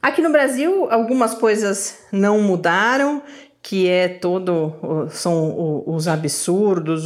Aqui 0.00 0.22
no 0.22 0.30
Brasil, 0.30 0.86
algumas 0.90 1.34
coisas 1.34 1.98
não 2.10 2.40
mudaram, 2.40 3.22
que 3.62 3.88
é 3.88 4.08
todo 4.08 5.08
são 5.10 5.82
os 5.86 6.08
absurdos, 6.08 7.04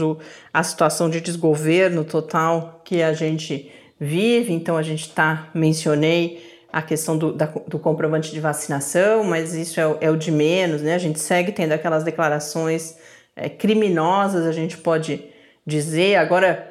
a 0.52 0.62
situação 0.62 1.08
de 1.08 1.20
desgoverno 1.20 2.04
total 2.04 2.80
que 2.84 3.02
a 3.02 3.12
gente 3.12 3.70
vive. 3.98 4.52
Então 4.52 4.76
a 4.76 4.82
gente 4.82 5.10
tá 5.10 5.48
mencionei 5.54 6.52
a 6.72 6.80
questão 6.80 7.18
do, 7.18 7.32
da, 7.32 7.46
do 7.66 7.78
comprovante 7.78 8.32
de 8.32 8.40
vacinação, 8.40 9.24
mas 9.24 9.54
isso 9.54 9.78
é, 9.78 9.96
é, 10.00 10.10
o 10.10 10.16
de 10.16 10.30
menos, 10.30 10.80
né? 10.80 10.94
A 10.94 10.98
gente 10.98 11.20
segue 11.20 11.52
tendo 11.52 11.72
aquelas 11.72 12.02
declarações 12.02 12.96
é, 13.36 13.48
criminosas, 13.48 14.46
a 14.46 14.52
gente 14.52 14.78
pode 14.78 15.22
dizer. 15.66 16.16
Agora 16.16 16.70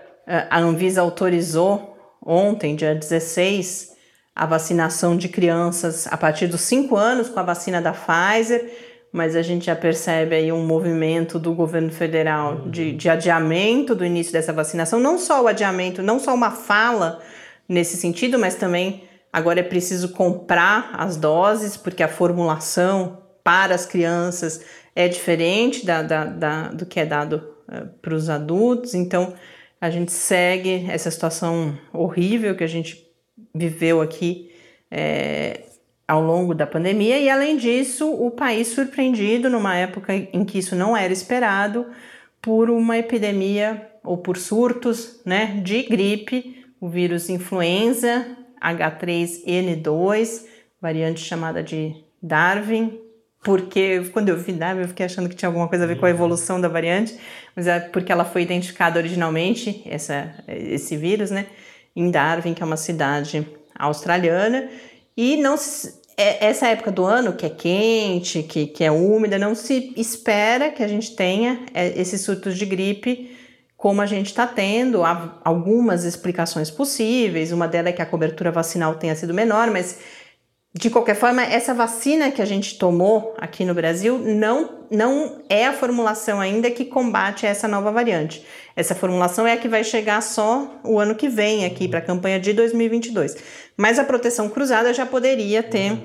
a 0.50 0.60
Anvisa 0.60 1.02
autorizou 1.02 1.98
ontem, 2.26 2.76
dia 2.76 2.96
16, 2.96 3.92
a 4.36 4.46
vacinação 4.46 5.18
de 5.18 5.28
crianças 5.28 6.08
a 6.08 6.18
partir 6.18 6.48
dos 6.48 6.62
5 6.62 6.96
anos 6.96 7.30
com 7.30 7.40
a 7.40 7.44
vacina 7.44 7.82
da 7.82 7.94
Pfizer, 7.94 8.72
mas 9.12 9.36
a 9.36 9.42
gente 9.42 9.66
já 9.66 9.76
percebe 9.76 10.36
aí 10.36 10.52
um 10.52 10.66
movimento 10.66 11.38
do 11.38 11.54
governo 11.54 11.92
federal 11.92 12.70
de, 12.70 12.94
de 12.94 13.10
adiamento 13.10 13.94
do 13.94 14.06
início 14.06 14.32
dessa 14.32 14.54
vacinação, 14.54 15.00
não 15.00 15.18
só 15.18 15.44
o 15.44 15.48
adiamento, 15.48 16.02
não 16.02 16.20
só 16.20 16.34
uma 16.34 16.52
fala 16.52 17.22
nesse 17.68 17.98
sentido, 17.98 18.40
mas 18.40 18.56
também 18.56 19.04
agora 19.32 19.60
é 19.60 19.64
preciso 19.64 20.10
comprar 20.10 20.92
as 20.94 21.18
doses, 21.18 21.76
porque 21.76 22.04
a 22.04 22.08
formulação 22.08 23.22
para 23.44 23.76
as 23.76 23.86
crianças 23.86 24.62
é 24.96 25.08
diferente 25.08 25.86
da, 25.86 26.02
da, 26.02 26.26
da 26.26 26.68
do 26.70 26.86
que 26.86 27.00
é 27.00 27.06
dado 27.06 27.44
uh, 27.68 27.88
para 28.02 28.14
os 28.14 28.30
adultos, 28.30 28.94
então 28.94 29.34
a 29.80 29.90
gente 29.90 30.12
segue 30.12 30.86
essa 30.90 31.10
situação 31.10 31.78
horrível 31.92 32.56
que 32.56 32.64
a 32.64 32.68
gente 32.68 33.08
viveu 33.54 34.00
aqui 34.00 34.52
é, 34.90 35.62
ao 36.12 36.22
longo 36.22 36.54
da 36.54 36.68
pandemia, 36.68 37.20
e 37.20 37.30
além 37.30 37.56
disso, 37.56 38.12
o 38.12 38.30
país 38.30 38.68
surpreendido 38.68 39.50
numa 39.50 39.78
época 39.78 40.14
em 40.14 40.44
que 40.44 40.60
isso 40.60 40.76
não 40.76 40.96
era 40.96 41.14
esperado 41.14 41.86
por 42.42 42.70
uma 42.70 42.98
epidemia 42.98 43.90
ou 44.04 44.18
por 44.18 44.36
surtos 44.36 45.22
né, 45.24 45.62
de 45.64 45.84
gripe, 45.84 46.66
o 46.82 46.90
vírus 46.90 47.30
influenza 47.30 48.28
H3N2, 48.62 50.48
variante 50.82 51.22
chamada 51.22 51.64
de 51.64 51.96
Darwin, 52.22 53.00
porque 53.42 54.02
quando 54.12 54.28
eu 54.28 54.38
vi 54.38 54.52
Darwin 54.52 54.82
eu 54.82 54.90
fiquei 54.90 55.06
achando 55.06 55.30
que 55.30 55.36
tinha 55.36 55.48
alguma 55.48 55.70
coisa 55.70 55.86
a 55.86 55.88
ver 55.88 55.98
com 55.98 56.06
a 56.06 56.10
uhum. 56.10 56.16
evolução 56.16 56.60
da 56.60 56.68
variante, 56.68 57.18
mas 57.56 57.68
é 57.68 57.80
porque 57.80 58.12
ela 58.12 58.26
foi 58.26 58.42
identificada 58.42 59.00
originalmente, 59.00 59.82
essa, 59.86 60.36
esse 60.46 60.98
vírus, 60.98 61.32
né, 61.32 61.46
em 61.96 62.12
Darwin, 62.12 62.54
que 62.54 62.62
é 62.62 62.66
uma 62.66 62.76
cidade 62.76 63.48
australiana, 63.80 64.70
e 65.16 65.38
não 65.38 65.56
se, 65.56 66.01
essa 66.40 66.68
época 66.68 66.92
do 66.92 67.06
ano, 67.06 67.34
que 67.34 67.46
é 67.46 67.50
quente, 67.50 68.44
que, 68.44 68.68
que 68.68 68.84
é 68.84 68.92
úmida, 68.92 69.38
não 69.38 69.56
se 69.56 69.94
espera 69.98 70.70
que 70.70 70.84
a 70.84 70.88
gente 70.88 71.16
tenha 71.16 71.66
é, 71.74 72.00
esses 72.00 72.22
surtos 72.22 72.58
de 72.58 72.66
gripe 72.66 73.38
como 73.76 74.00
a 74.00 74.06
gente 74.06 74.28
está 74.28 74.46
tendo. 74.46 75.04
Há 75.04 75.40
algumas 75.44 76.04
explicações 76.04 76.70
possíveis, 76.70 77.52
uma 77.52 77.68
delas 77.68 77.94
é 77.94 77.96
que 77.96 78.02
a 78.02 78.06
cobertura 78.06 78.52
vacinal 78.52 78.96
tenha 78.96 79.16
sido 79.16 79.34
menor, 79.34 79.72
mas 79.72 80.00
de 80.74 80.90
qualquer 80.90 81.16
forma, 81.16 81.44
essa 81.44 81.74
vacina 81.74 82.32
que 82.32 82.42
a 82.42 82.46
gente 82.46 82.78
tomou 82.78 83.36
aqui 83.38 83.66
no 83.66 83.74
Brasil 83.74 84.18
não, 84.18 84.86
não 84.90 85.42
é 85.50 85.68
a 85.68 85.74
formulação 85.74 86.40
ainda 86.40 86.72
que 86.72 86.86
combate 86.86 87.46
essa 87.46 87.68
nova 87.68 87.92
variante. 87.92 88.46
Essa 88.76 88.96
formulação 88.96 89.46
é 89.46 89.54
a 89.54 89.58
que 89.58 89.68
vai 89.68 89.84
chegar 89.84 90.22
só 90.22 90.80
o 90.84 91.00
ano 91.00 91.16
que 91.16 91.28
vem 91.28 91.66
aqui 91.66 91.88
para 91.88 92.00
a 92.00 92.02
campanha 92.02 92.40
de 92.40 92.54
2022. 92.54 93.36
Mas 93.76 94.00
a 94.00 94.04
proteção 94.04 94.50
cruzada 94.50 94.94
já 94.94 95.06
poderia 95.06 95.62
ter 95.62 95.98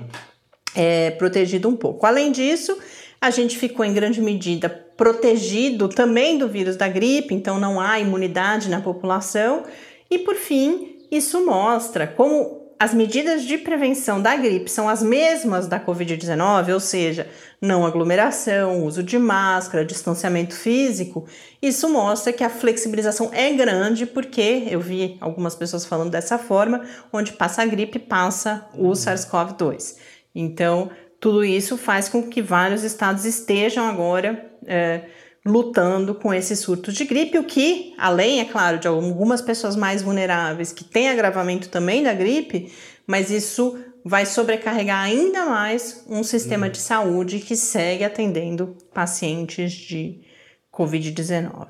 é, 0.75 1.11
protegido 1.13 1.69
um 1.69 1.77
pouco. 1.77 2.07
Além 2.07 2.33
disso, 2.33 2.77
a 3.21 3.31
gente 3.31 3.57
ficou 3.57 3.85
em 3.85 3.95
grande 3.95 4.21
medida 4.21 4.69
protegido 4.69 5.89
também 5.89 6.39
do 6.39 6.49
vírus 6.49 6.77
da 6.77 6.89
gripe, 6.89 7.35
então 7.35 7.59
não 7.59 7.81
há 7.81 7.99
imunidade 7.99 8.69
na 8.69 8.81
população. 8.81 9.65
E 10.11 10.19
por 10.19 10.35
fim, 10.35 10.97
isso 11.11 11.45
mostra 11.45 12.07
como 12.07 12.56
as 12.79 12.93
medidas 12.93 13.45
de 13.45 13.57
prevenção 13.57 14.21
da 14.21 14.37
gripe 14.37 14.71
são 14.71 14.89
as 14.89 15.03
mesmas 15.03 15.67
da 15.67 15.81
Covid-19, 15.81 16.75
ou 16.75 16.81
seja, 16.81 17.27
não 17.61 17.87
aglomeração, 17.87 18.85
uso 18.85 19.03
de 19.03 19.19
máscara, 19.19 19.85
distanciamento 19.85 20.55
físico, 20.55 21.27
isso 21.63 21.89
mostra 21.89 22.33
que 22.33 22.45
a 22.45 22.51
flexibilização 22.51 23.31
é 23.33 23.51
grande, 23.53 24.05
porque 24.05 24.69
eu 24.71 24.81
vi 24.81 25.17
algumas 25.21 25.55
pessoas 25.55 25.87
falando 25.87 26.11
dessa 26.11 26.39
forma, 26.39 26.85
onde 27.13 27.33
passa 27.33 27.63
a 27.63 27.67
gripe, 27.67 27.99
passa 27.99 28.69
o 28.75 28.89
uhum. 28.89 28.93
SARS-CoV-2. 28.93 29.97
Então, 30.35 30.91
tudo 31.19 31.43
isso 31.43 31.79
faz 31.79 32.11
com 32.11 32.29
que 32.29 32.43
vários 32.43 32.85
estados 32.85 33.25
estejam 33.25 33.87
agora. 33.89 34.51
É, 34.67 35.07
lutando 35.47 36.15
com 36.15 36.35
esses 36.35 36.59
surtos 36.59 36.95
de 36.95 37.05
gripe, 37.05 37.39
o 37.39 37.45
que, 37.45 37.95
além, 37.97 38.41
é 38.41 38.45
claro, 38.45 38.79
de 38.79 38.89
algumas 38.89 39.41
pessoas 39.41 39.77
mais 39.77 40.03
vulneráveis 40.03 40.73
que 40.73 40.83
têm 40.83 41.09
agravamento 41.09 41.69
também 41.69 42.03
da 42.03 42.13
gripe, 42.13 42.73
mas 43.07 43.31
isso 43.31 43.79
vai 44.05 44.27
sobrecarregar 44.27 45.03
ainda 45.03 45.47
mais 45.47 46.05
um 46.09 46.23
sistema 46.23 46.69
de 46.69 46.79
saúde 46.79 47.39
que 47.39 47.57
segue 47.57 48.05
atendendo 48.05 48.77
pacientes 48.93 49.73
de 49.73 50.21
Covid-19. 50.73 51.69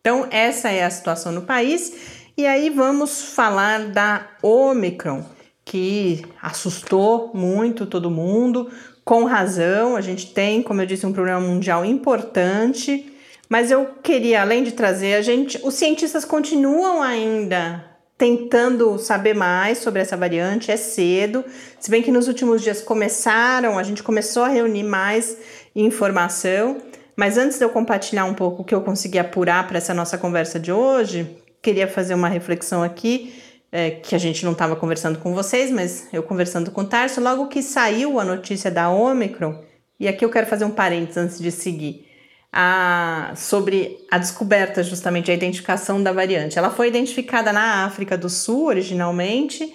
Então, 0.00 0.26
essa 0.30 0.70
é 0.70 0.84
a 0.84 0.90
situação 0.90 1.32
no 1.32 1.42
país. 1.42 1.92
E 2.36 2.46
aí 2.46 2.70
vamos 2.70 3.34
falar 3.34 3.88
da 3.88 4.28
Omicron, 4.42 5.24
que 5.64 6.24
assustou 6.40 7.32
muito 7.34 7.84
todo 7.84 8.10
mundo, 8.10 8.70
com 9.08 9.24
razão. 9.24 9.96
A 9.96 10.02
gente 10.02 10.34
tem, 10.34 10.62
como 10.62 10.82
eu 10.82 10.86
disse, 10.86 11.06
um 11.06 11.14
problema 11.14 11.40
mundial 11.40 11.82
importante. 11.82 13.10
Mas 13.48 13.70
eu 13.70 13.86
queria, 14.02 14.42
além 14.42 14.62
de 14.62 14.72
trazer 14.72 15.14
a 15.14 15.22
gente, 15.22 15.58
os 15.64 15.72
cientistas 15.72 16.26
continuam 16.26 17.00
ainda 17.00 17.86
tentando 18.18 18.98
saber 18.98 19.32
mais 19.32 19.78
sobre 19.78 20.02
essa 20.02 20.14
variante, 20.14 20.70
é 20.70 20.76
cedo. 20.76 21.42
Se 21.80 21.90
bem 21.90 22.02
que 22.02 22.10
nos 22.10 22.28
últimos 22.28 22.60
dias 22.60 22.82
começaram, 22.82 23.78
a 23.78 23.82
gente 23.82 24.02
começou 24.02 24.42
a 24.42 24.48
reunir 24.48 24.82
mais 24.82 25.38
informação. 25.74 26.76
Mas 27.16 27.38
antes 27.38 27.56
de 27.56 27.64
eu 27.64 27.70
compartilhar 27.70 28.26
um 28.26 28.34
pouco 28.34 28.60
o 28.60 28.64
que 28.64 28.74
eu 28.74 28.82
consegui 28.82 29.18
apurar 29.18 29.66
para 29.66 29.78
essa 29.78 29.94
nossa 29.94 30.18
conversa 30.18 30.60
de 30.60 30.70
hoje, 30.70 31.34
queria 31.62 31.88
fazer 31.88 32.12
uma 32.12 32.28
reflexão 32.28 32.82
aqui, 32.82 33.32
é, 33.70 33.90
que 33.90 34.14
a 34.14 34.18
gente 34.18 34.44
não 34.44 34.52
estava 34.52 34.74
conversando 34.76 35.18
com 35.18 35.34
vocês, 35.34 35.70
mas 35.70 36.08
eu 36.12 36.22
conversando 36.22 36.70
com 36.70 36.80
o 36.80 36.86
Tarso, 36.86 37.20
logo 37.20 37.48
que 37.48 37.62
saiu 37.62 38.18
a 38.18 38.24
notícia 38.24 38.70
da 38.70 38.90
Omicron, 38.90 39.62
e 40.00 40.08
aqui 40.08 40.24
eu 40.24 40.30
quero 40.30 40.46
fazer 40.46 40.64
um 40.64 40.70
parênteses 40.70 41.16
antes 41.16 41.38
de 41.38 41.50
seguir 41.50 42.06
a, 42.52 43.32
sobre 43.36 43.98
a 44.10 44.18
descoberta, 44.18 44.82
justamente, 44.82 45.30
a 45.30 45.34
identificação 45.34 46.02
da 46.02 46.12
variante. 46.12 46.58
Ela 46.58 46.70
foi 46.70 46.88
identificada 46.88 47.52
na 47.52 47.84
África 47.84 48.16
do 48.16 48.28
Sul, 48.28 48.66
originalmente, 48.66 49.74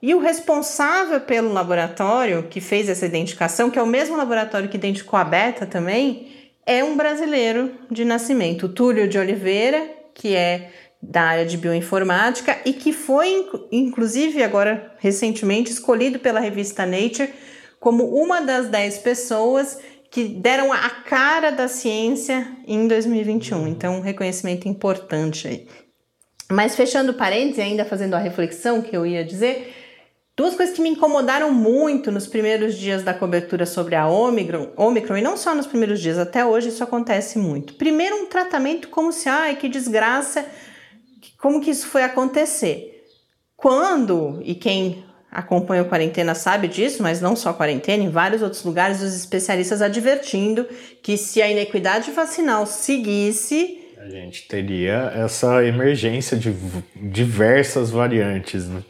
e 0.00 0.14
o 0.14 0.20
responsável 0.20 1.20
pelo 1.20 1.52
laboratório 1.52 2.44
que 2.44 2.60
fez 2.60 2.88
essa 2.88 3.06
identificação, 3.06 3.70
que 3.70 3.78
é 3.78 3.82
o 3.82 3.86
mesmo 3.86 4.16
laboratório 4.16 4.68
que 4.68 4.76
identificou 4.76 5.18
a 5.18 5.24
beta 5.24 5.66
também, 5.66 6.28
é 6.64 6.82
um 6.82 6.96
brasileiro 6.96 7.72
de 7.90 8.04
nascimento, 8.04 8.68
Túlio 8.68 9.08
de 9.08 9.18
Oliveira, 9.18 9.88
que 10.14 10.34
é 10.34 10.70
da 11.08 11.22
área 11.22 11.46
de 11.46 11.56
bioinformática 11.56 12.58
e 12.64 12.72
que 12.72 12.92
foi, 12.92 13.48
inclusive, 13.70 14.42
agora 14.42 14.92
recentemente 14.98 15.70
escolhido 15.70 16.18
pela 16.18 16.40
revista 16.40 16.84
Nature 16.84 17.32
como 17.78 18.04
uma 18.04 18.40
das 18.40 18.68
10 18.68 18.98
pessoas 18.98 19.78
que 20.10 20.24
deram 20.24 20.72
a 20.72 20.90
cara 20.90 21.50
da 21.50 21.68
ciência 21.68 22.46
em 22.66 22.88
2021. 22.88 23.68
Então, 23.68 23.96
um 23.96 24.00
reconhecimento 24.00 24.68
importante 24.68 25.46
aí. 25.46 25.68
Mas 26.50 26.74
fechando 26.74 27.14
parênteses, 27.14 27.60
ainda 27.60 27.84
fazendo 27.84 28.14
a 28.14 28.18
reflexão 28.18 28.80
que 28.80 28.96
eu 28.96 29.04
ia 29.04 29.24
dizer, 29.24 29.74
duas 30.36 30.54
coisas 30.54 30.74
que 30.74 30.82
me 30.82 30.88
incomodaram 30.88 31.52
muito 31.52 32.10
nos 32.10 32.26
primeiros 32.26 32.76
dias 32.76 33.02
da 33.02 33.12
cobertura 33.12 33.66
sobre 33.66 33.94
a 33.94 34.08
Omicron, 34.08 34.70
Omicron, 34.76 35.18
e 35.18 35.22
não 35.22 35.36
só 35.36 35.54
nos 35.54 35.66
primeiros 35.66 36.00
dias, 36.00 36.18
até 36.18 36.44
hoje 36.44 36.68
isso 36.68 36.84
acontece 36.84 37.38
muito. 37.38 37.74
Primeiro, 37.74 38.16
um 38.16 38.26
tratamento 38.26 38.88
como 38.88 39.12
se, 39.12 39.28
ai, 39.28 39.56
que 39.56 39.68
desgraça, 39.68 40.46
como 41.46 41.60
que 41.60 41.70
isso 41.70 41.86
foi 41.86 42.02
acontecer. 42.02 43.04
Quando, 43.56 44.40
e 44.42 44.52
quem 44.52 45.04
acompanha 45.30 45.82
a 45.82 45.84
quarentena 45.84 46.34
sabe 46.34 46.66
disso, 46.66 47.04
mas 47.04 47.20
não 47.20 47.36
só 47.36 47.50
a 47.50 47.54
quarentena, 47.54 48.02
em 48.02 48.10
vários 48.10 48.42
outros 48.42 48.64
lugares, 48.64 49.00
os 49.00 49.14
especialistas 49.14 49.80
advertindo 49.80 50.66
que 51.00 51.16
se 51.16 51.40
a 51.40 51.48
inequidade 51.48 52.10
vacinal 52.10 52.66
seguisse. 52.66 53.78
A 53.96 54.08
gente 54.08 54.48
teria 54.48 55.12
essa 55.14 55.64
emergência 55.64 56.36
de 56.36 56.52
diversas 56.96 57.90
variantes, 57.90 58.66
né? 58.66 58.82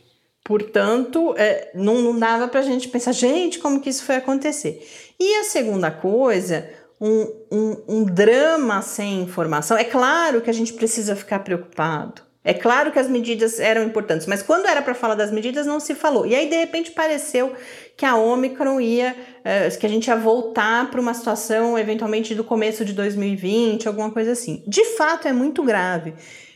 Portanto, 0.42 1.34
é, 1.36 1.72
não, 1.74 2.00
não 2.00 2.18
dava 2.18 2.48
para 2.48 2.60
a 2.60 2.64
gente 2.64 2.88
pensar, 2.88 3.12
gente, 3.12 3.58
como 3.58 3.82
que 3.82 3.90
isso 3.90 4.02
foi 4.02 4.14
acontecer? 4.14 4.82
E 5.20 5.40
a 5.40 5.44
segunda 5.44 5.90
coisa, 5.90 6.66
um, 6.98 7.30
um, 7.52 7.82
um 7.86 8.04
drama 8.04 8.80
sem 8.80 9.20
informação. 9.20 9.76
É 9.76 9.84
claro 9.84 10.40
que 10.40 10.48
a 10.48 10.54
gente 10.54 10.72
precisa 10.72 11.14
ficar 11.14 11.40
preocupado. 11.40 12.24
É 12.46 12.54
claro 12.54 12.92
que 12.92 12.98
as 13.00 13.08
medidas 13.08 13.58
eram 13.58 13.82
importantes, 13.82 14.24
mas 14.24 14.40
quando 14.40 14.66
era 14.66 14.80
para 14.80 14.94
falar 14.94 15.16
das 15.16 15.32
medidas 15.32 15.66
não 15.66 15.80
se 15.80 15.96
falou. 15.96 16.24
E 16.24 16.32
aí 16.32 16.48
de 16.48 16.54
repente 16.54 16.92
pareceu 16.92 17.52
que 17.96 18.06
a 18.06 18.14
Omicron 18.14 18.80
ia, 18.80 19.16
eh, 19.44 19.68
que 19.70 19.84
a 19.84 19.88
gente 19.88 20.06
ia 20.06 20.14
voltar 20.14 20.88
para 20.88 21.00
uma 21.00 21.12
situação 21.12 21.76
eventualmente 21.76 22.36
do 22.36 22.44
começo 22.44 22.84
de 22.84 22.92
2020, 22.92 23.88
alguma 23.88 24.12
coisa 24.12 24.30
assim. 24.30 24.62
De 24.64 24.84
fato 24.96 25.26
é 25.26 25.32
muito 25.32 25.60
grave. 25.64 26.14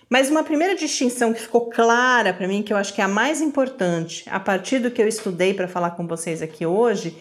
Mas 0.09 0.31
uma 0.31 0.45
primeira 0.45 0.77
distinção 0.77 1.33
que 1.33 1.41
ficou 1.41 1.69
clara 1.69 2.33
para 2.33 2.47
mim, 2.47 2.63
que 2.63 2.73
eu 2.73 2.77
acho 2.77 2.95
que 2.95 3.01
é 3.01 3.05
a 3.05 3.09
mais 3.09 3.41
importante, 3.41 4.23
a 4.31 4.39
partir 4.39 4.79
do 4.79 4.93
que 4.93 5.03
eu 5.03 5.09
estudei 5.09 5.55
para 5.55 5.67
falar 5.67 5.91
com 5.97 6.07
vocês 6.07 6.41
aqui 6.41 6.65
hoje, 6.65 7.17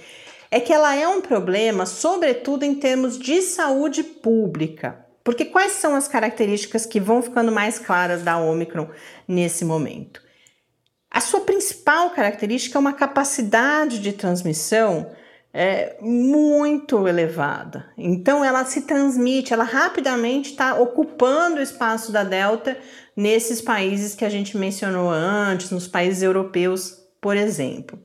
é 0.52 0.60
que 0.60 0.72
ela 0.72 0.96
é 0.96 1.08
um 1.08 1.22
problema, 1.22 1.88
sobretudo 1.88 2.64
em 2.66 2.76
termos 2.76 3.18
de 3.18 3.42
saúde 3.42 4.04
pública. 4.04 5.09
Porque 5.24 5.46
quais 5.46 5.74
são 5.74 5.96
as 5.96 6.08
características 6.08 6.86
que 6.86 7.00
vão 7.00 7.22
ficando 7.22 7.52
mais 7.52 7.78
claras 7.78 8.24
da 8.24 8.38
Omicron 8.38 8.90
nesse 9.28 9.66
momento? 9.66 10.22
A 11.12 11.22
sua 11.22 11.42
principal 11.42 12.12
característica 12.12 12.78
é 12.78 12.80
uma 12.80 12.94
capacidade 12.94 14.00
de 14.00 14.14
transmissão 14.14 15.12
é, 15.52 15.98
muito 16.00 17.08
elevada. 17.08 17.92
Então, 17.98 18.46
ela 18.46 18.64
se 18.66 18.84
transmite, 18.84 19.52
ela 19.52 19.64
rapidamente 19.64 20.52
está 20.52 20.80
ocupando 20.80 21.58
o 21.58 21.64
espaço 21.64 22.12
da 22.12 22.24
Delta 22.24 22.78
nesses 23.16 23.60
países 23.60 24.14
que 24.14 24.24
a 24.24 24.30
gente 24.30 24.58
mencionou 24.58 25.10
antes, 25.10 25.72
nos 25.72 25.88
países 25.88 26.22
europeus, 26.22 27.00
por 27.20 27.36
exemplo. 27.36 28.00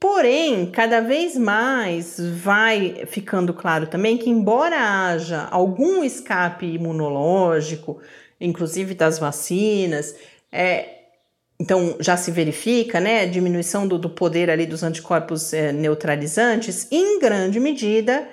Porém, 0.00 0.70
cada 0.70 1.00
vez 1.00 1.36
mais 1.36 2.16
vai 2.18 3.04
ficando 3.06 3.52
claro 3.52 3.86
também 3.88 4.16
que, 4.16 4.30
embora 4.30 4.76
haja 4.76 5.48
algum 5.50 6.04
escape 6.04 6.66
imunológico, 6.66 8.00
inclusive 8.40 8.94
das 8.94 9.18
vacinas, 9.18 10.14
é, 10.52 10.98
então 11.58 11.96
já 11.98 12.16
se 12.16 12.30
verifica, 12.30 13.00
né, 13.00 13.26
diminuição 13.26 13.88
do, 13.88 13.98
do 13.98 14.08
poder 14.08 14.50
ali 14.50 14.66
dos 14.66 14.84
anticorpos 14.84 15.52
é, 15.52 15.72
neutralizantes, 15.72 16.86
em 16.92 17.18
grande 17.18 17.58
medida 17.58 18.28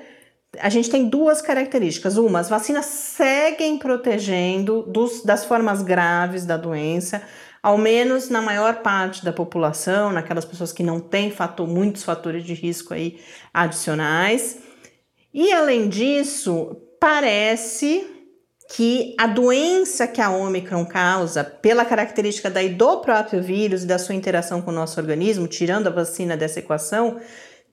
a 0.59 0.69
gente 0.69 0.89
tem 0.89 1.07
duas 1.07 1.41
características. 1.41 2.17
Uma, 2.17 2.39
as 2.39 2.49
vacinas 2.49 2.85
seguem 2.85 3.77
protegendo 3.77 4.83
dos, 4.83 5.23
das 5.23 5.45
formas 5.45 5.81
graves 5.81 6.45
da 6.45 6.57
doença, 6.57 7.21
ao 7.65 7.79
menos 7.79 8.29
na 8.29 8.43
maior 8.43 8.83
parte 8.83 9.25
da 9.25 9.33
população, 9.33 10.11
naquelas 10.11 10.45
pessoas 10.45 10.71
que 10.71 10.83
não 10.83 10.99
têm 10.99 11.31
fator, 11.31 11.67
muitos 11.67 12.03
fatores 12.03 12.43
de 12.43 12.53
risco 12.53 12.93
aí 12.93 13.19
adicionais. 13.51 14.59
E 15.33 15.51
além 15.51 15.89
disso, 15.89 16.77
parece 16.99 18.05
que 18.69 19.15
a 19.17 19.25
doença 19.25 20.07
que 20.07 20.21
a 20.21 20.29
Omicron 20.29 20.85
causa, 20.85 21.43
pela 21.43 21.83
característica 21.83 22.51
daí 22.51 22.69
do 22.69 22.97
próprio 22.97 23.41
vírus 23.41 23.81
e 23.81 23.87
da 23.87 23.97
sua 23.97 24.13
interação 24.13 24.61
com 24.61 24.69
o 24.69 24.75
nosso 24.75 24.99
organismo, 24.99 25.47
tirando 25.47 25.87
a 25.87 25.91
vacina 25.91 26.37
dessa 26.37 26.59
equação, 26.59 27.19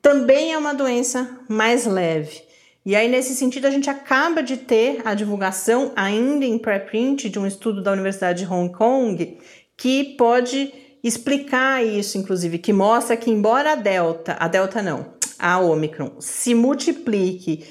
também 0.01 0.55
é 0.55 0.59
uma 0.59 0.73
doença 0.73 1.39
mais 1.51 1.85
leve. 1.85 2.41
E 2.85 2.97
aí, 2.97 3.09
nesse 3.09 3.37
sentido, 3.37 3.67
a 3.67 3.71
gente 3.71 3.89
acaba 3.89 4.43
de 4.43 4.57
ter 4.57 5.03
a 5.05 5.15
divulgação, 5.15 5.93
ainda 5.95 6.45
em 6.45 6.59
preprint, 6.59 7.29
de 7.29 7.39
um 7.39 7.47
estudo 7.47 7.81
da 7.81 7.93
Universidade 7.93 8.45
de 8.45 8.53
Hong 8.53 8.73
Kong, 8.73 9.39
que 9.83 10.15
pode 10.17 10.73
explicar 11.03 11.85
isso, 11.85 12.17
inclusive, 12.17 12.57
que 12.57 12.73
mostra 12.73 13.17
que 13.17 13.29
embora 13.29 13.73
a 13.73 13.75
delta, 13.75 14.37
a 14.39 14.47
delta 14.47 14.81
não, 14.81 15.15
a 15.37 15.59
omicron 15.59 16.13
se 16.21 16.55
multiplique 16.55 17.67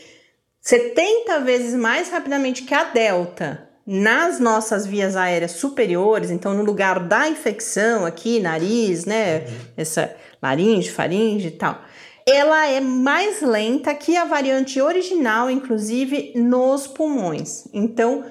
70 0.60 1.40
vezes 1.40 1.74
mais 1.74 2.10
rapidamente 2.10 2.64
que 2.64 2.74
a 2.74 2.84
delta 2.84 3.66
nas 3.88 4.42
nossas 4.42 4.86
vias 4.86 5.16
aéreas 5.16 5.52
superiores, 5.52 6.32
então 6.32 6.54
no 6.54 6.66
lugar 6.66 7.00
da 7.00 7.30
infecção 7.30 8.06
aqui, 8.06 8.42
nariz, 8.42 9.06
né, 9.06 9.38
uhum. 9.38 9.56
essa 9.78 10.14
laringe, 10.44 10.92
faringe 10.92 11.48
e 11.48 11.52
tal, 11.52 11.82
ela 12.28 12.68
é 12.68 12.82
mais 12.82 13.42
lenta 13.42 13.96
que 13.96 14.18
a 14.18 14.26
variante 14.26 14.82
original, 14.82 15.50
inclusive 15.50 16.34
nos 16.36 16.88
pulmões. 16.88 17.70
Então, 17.74 18.26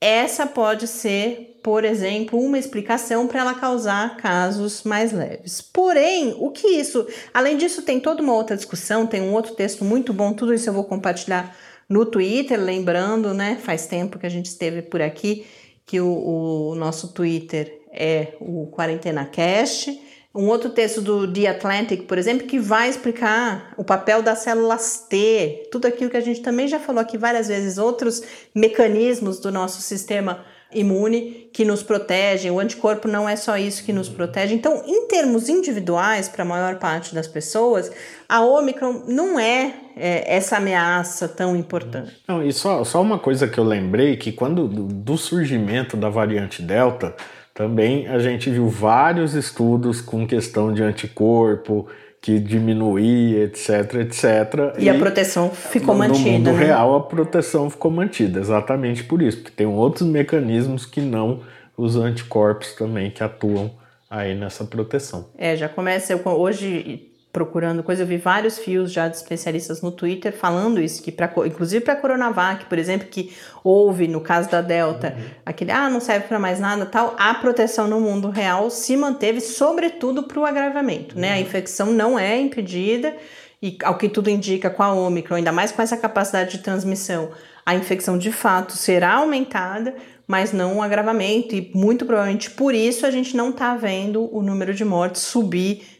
essa 0.00 0.46
pode 0.46 0.86
ser 0.86 1.55
por 1.66 1.84
exemplo, 1.84 2.38
uma 2.38 2.60
explicação 2.60 3.26
para 3.26 3.40
ela 3.40 3.52
causar 3.52 4.16
casos 4.18 4.84
mais 4.84 5.10
leves. 5.10 5.60
Porém, 5.60 6.32
o 6.38 6.52
que 6.52 6.68
isso, 6.68 7.04
além 7.34 7.56
disso, 7.56 7.82
tem 7.82 7.98
toda 7.98 8.22
uma 8.22 8.34
outra 8.34 8.56
discussão, 8.56 9.04
tem 9.04 9.20
um 9.20 9.32
outro 9.32 9.52
texto 9.52 9.84
muito 9.84 10.12
bom, 10.12 10.32
tudo 10.32 10.54
isso 10.54 10.68
eu 10.68 10.72
vou 10.72 10.84
compartilhar 10.84 11.56
no 11.88 12.06
Twitter, 12.06 12.56
lembrando, 12.56 13.34
né? 13.34 13.58
Faz 13.60 13.88
tempo 13.88 14.16
que 14.16 14.26
a 14.26 14.28
gente 14.28 14.46
esteve 14.46 14.80
por 14.80 15.02
aqui, 15.02 15.44
que 15.84 16.00
o, 16.00 16.68
o 16.70 16.74
nosso 16.76 17.12
Twitter 17.12 17.80
é 17.90 18.34
o 18.40 18.68
Quarentena 18.68 19.24
Cast. 19.24 20.00
Um 20.32 20.46
outro 20.46 20.70
texto 20.70 21.00
do 21.00 21.26
The 21.26 21.48
Atlantic, 21.48 22.02
por 22.06 22.16
exemplo, 22.16 22.46
que 22.46 22.60
vai 22.60 22.88
explicar 22.88 23.74
o 23.76 23.82
papel 23.82 24.22
das 24.22 24.38
células 24.38 25.04
T, 25.10 25.68
tudo 25.72 25.86
aquilo 25.86 26.10
que 26.10 26.16
a 26.16 26.20
gente 26.20 26.42
também 26.42 26.68
já 26.68 26.78
falou 26.78 27.02
aqui 27.02 27.18
várias 27.18 27.48
vezes, 27.48 27.76
outros 27.76 28.22
mecanismos 28.54 29.40
do 29.40 29.50
nosso 29.50 29.82
sistema 29.82 30.44
imune 30.78 31.48
que 31.52 31.64
nos 31.64 31.82
protege, 31.82 32.50
o 32.50 32.60
anticorpo 32.60 33.08
não 33.08 33.28
é 33.28 33.34
só 33.34 33.56
isso 33.56 33.82
que 33.82 33.92
nos 33.92 34.08
protege. 34.08 34.54
Então, 34.54 34.82
em 34.86 35.08
termos 35.08 35.48
individuais, 35.48 36.28
para 36.28 36.42
a 36.42 36.46
maior 36.46 36.76
parte 36.76 37.14
das 37.14 37.26
pessoas, 37.26 37.90
a 38.28 38.44
Omicron 38.44 39.04
não 39.08 39.40
é, 39.40 39.74
é 39.96 40.36
essa 40.36 40.58
ameaça 40.58 41.26
tão 41.26 41.56
importante. 41.56 42.16
Não, 42.28 42.42
e 42.42 42.52
só, 42.52 42.84
só 42.84 43.00
uma 43.00 43.18
coisa 43.18 43.48
que 43.48 43.58
eu 43.58 43.64
lembrei, 43.64 44.16
que 44.16 44.32
quando 44.32 44.68
do, 44.68 44.84
do 44.84 45.16
surgimento 45.16 45.96
da 45.96 46.10
variante 46.10 46.60
Delta, 46.60 47.14
também 47.56 48.06
a 48.06 48.18
gente 48.18 48.50
viu 48.50 48.68
vários 48.68 49.32
estudos 49.32 50.02
com 50.02 50.26
questão 50.26 50.74
de 50.74 50.82
anticorpo, 50.82 51.88
que 52.20 52.38
diminuía, 52.38 53.44
etc, 53.44 53.94
etc. 53.94 54.76
E, 54.78 54.84
e 54.84 54.90
a 54.90 54.94
proteção 54.94 55.48
ficou 55.50 55.94
no, 55.94 56.00
mantida. 56.00 56.28
No 56.28 56.32
mundo 56.32 56.52
né? 56.52 56.66
real, 56.66 56.94
a 56.96 57.00
proteção 57.00 57.70
ficou 57.70 57.90
mantida, 57.90 58.40
exatamente 58.40 59.02
por 59.04 59.22
isso, 59.22 59.38
porque 59.38 59.52
tem 59.56 59.66
outros 59.66 60.06
mecanismos 60.06 60.84
que 60.84 61.00
não 61.00 61.40
os 61.78 61.96
anticorpos 61.96 62.74
também 62.74 63.10
que 63.10 63.24
atuam 63.24 63.70
aí 64.10 64.34
nessa 64.34 64.64
proteção. 64.64 65.30
É, 65.38 65.56
já 65.56 65.68
começa, 65.68 66.12
eu, 66.12 66.20
hoje 66.26 67.10
procurando 67.36 67.82
coisa, 67.82 68.02
eu 68.02 68.06
vi 68.06 68.16
vários 68.16 68.56
fios 68.56 68.90
já 68.90 69.08
de 69.08 69.16
especialistas 69.16 69.82
no 69.82 69.92
Twitter 69.92 70.32
falando 70.32 70.80
isso, 70.80 71.02
que 71.02 71.12
pra, 71.12 71.30
inclusive 71.44 71.84
para 71.84 71.92
a 71.92 71.96
Coronavac, 71.96 72.64
por 72.64 72.78
exemplo, 72.78 73.08
que 73.08 73.30
houve 73.62 74.08
no 74.08 74.22
caso 74.22 74.50
da 74.50 74.62
Delta, 74.62 75.14
uhum. 75.14 75.24
aquele, 75.44 75.70
ah, 75.70 75.90
não 75.90 76.00
serve 76.00 76.28
para 76.28 76.38
mais 76.38 76.58
nada, 76.58 76.86
tal, 76.86 77.14
a 77.18 77.34
proteção 77.34 77.86
no 77.86 78.00
mundo 78.00 78.30
real 78.30 78.70
se 78.70 78.96
manteve, 78.96 79.42
sobretudo 79.42 80.22
para 80.22 80.40
o 80.40 80.46
agravamento, 80.46 81.14
uhum. 81.14 81.20
né? 81.20 81.32
A 81.32 81.34
uhum. 81.34 81.42
infecção 81.42 81.92
não 81.92 82.18
é 82.18 82.40
impedida 82.40 83.14
e 83.62 83.76
ao 83.84 83.98
que 83.98 84.08
tudo 84.08 84.30
indica 84.30 84.70
com 84.70 84.82
a 84.82 84.94
Omicron, 84.94 85.36
ainda 85.36 85.52
mais 85.52 85.70
com 85.70 85.82
essa 85.82 85.98
capacidade 85.98 86.52
de 86.52 86.62
transmissão, 86.62 87.32
a 87.66 87.74
infecção 87.74 88.16
de 88.16 88.32
fato 88.32 88.72
será 88.72 89.16
aumentada, 89.16 89.94
mas 90.26 90.54
não 90.54 90.78
o 90.78 90.82
agravamento, 90.82 91.54
e 91.54 91.70
muito 91.74 92.06
provavelmente 92.06 92.50
por 92.50 92.74
isso 92.74 93.04
a 93.04 93.10
gente 93.10 93.36
não 93.36 93.50
está 93.50 93.76
vendo 93.76 94.34
o 94.34 94.40
número 94.40 94.72
de 94.72 94.86
mortes 94.86 95.20
subir 95.20 95.95